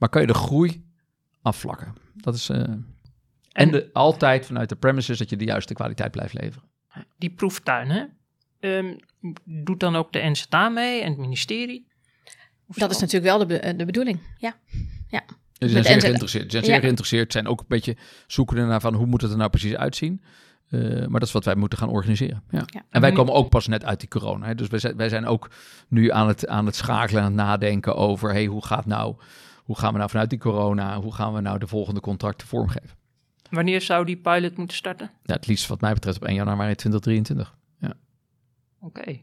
[0.00, 0.84] Maar kan je de groei
[1.42, 1.94] afvlakken.
[2.14, 2.64] Dat is, eh,
[3.52, 6.68] en de, altijd vanuit de premises dat je de juiste kwaliteit blijft leveren.
[7.18, 8.04] Die proeftuin, hè?
[8.60, 8.94] Ehm,
[9.44, 11.86] doet dan ook de NZA mee en het ministerie?
[12.66, 12.94] Of Dat zo?
[12.96, 14.20] is natuurlijk wel de, be- de bedoeling.
[14.38, 14.54] Ja.
[15.58, 16.44] Ze zijn zeer geïnteresseerd.
[16.44, 16.80] Ze zijn zeer Ja.
[16.80, 17.32] geïnteresseerd.
[17.32, 17.96] Zijn ook een beetje
[18.26, 20.22] zoeken naar van hoe moet het er nou precies uitzien.
[20.68, 22.42] Eh, maar dat is wat wij moeten gaan organiseren.
[22.50, 22.62] Ja.
[22.66, 22.82] Ja.
[22.90, 24.46] En wij komen ook pas net uit die corona.
[24.46, 24.54] Hè.
[24.54, 25.50] Dus wij zijn, wij zijn ook
[25.88, 28.30] nu aan het, aan het schakelen, aan het nadenken over...
[28.32, 29.16] Hey, hoe, gaat nou,
[29.70, 31.00] hoe gaan we nou vanuit die corona...
[31.00, 32.90] hoe gaan we nou de volgende contracten vormgeven?
[33.50, 35.10] Wanneer zou die pilot moeten starten?
[35.22, 37.58] Ja, het liefst wat mij betreft op 1 januari 2023.
[38.80, 39.20] Oké,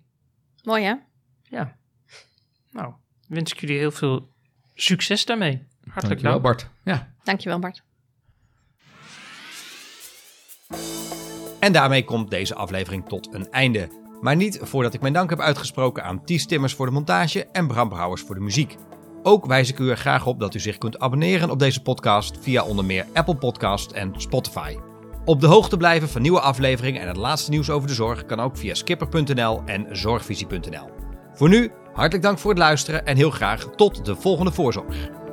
[0.63, 0.95] Mooi hè?
[1.43, 1.75] ja.
[2.71, 2.93] Nou,
[3.27, 4.29] wens ik jullie heel veel
[4.73, 5.67] succes daarmee.
[5.87, 6.41] Hartelijk dank.
[6.41, 6.69] Bart.
[6.83, 7.13] Ja.
[7.23, 7.83] Dankjewel Bart.
[11.59, 13.89] En daarmee komt deze aflevering tot een einde.
[14.21, 17.67] Maar niet voordat ik mijn dank heb uitgesproken aan Ties Timmers voor de montage en
[17.67, 18.75] Bram Brouwers voor de muziek.
[19.27, 22.37] Ook wijs ik u er graag op dat u zich kunt abonneren op deze podcast
[22.41, 24.75] via onder meer Apple Podcast en Spotify.
[25.25, 28.39] Op de hoogte blijven van nieuwe afleveringen en het laatste nieuws over de zorg kan
[28.39, 30.89] ook via skipper.nl en zorgvisie.nl.
[31.33, 35.26] Voor nu, hartelijk dank voor het luisteren en heel graag tot de volgende voorzorg.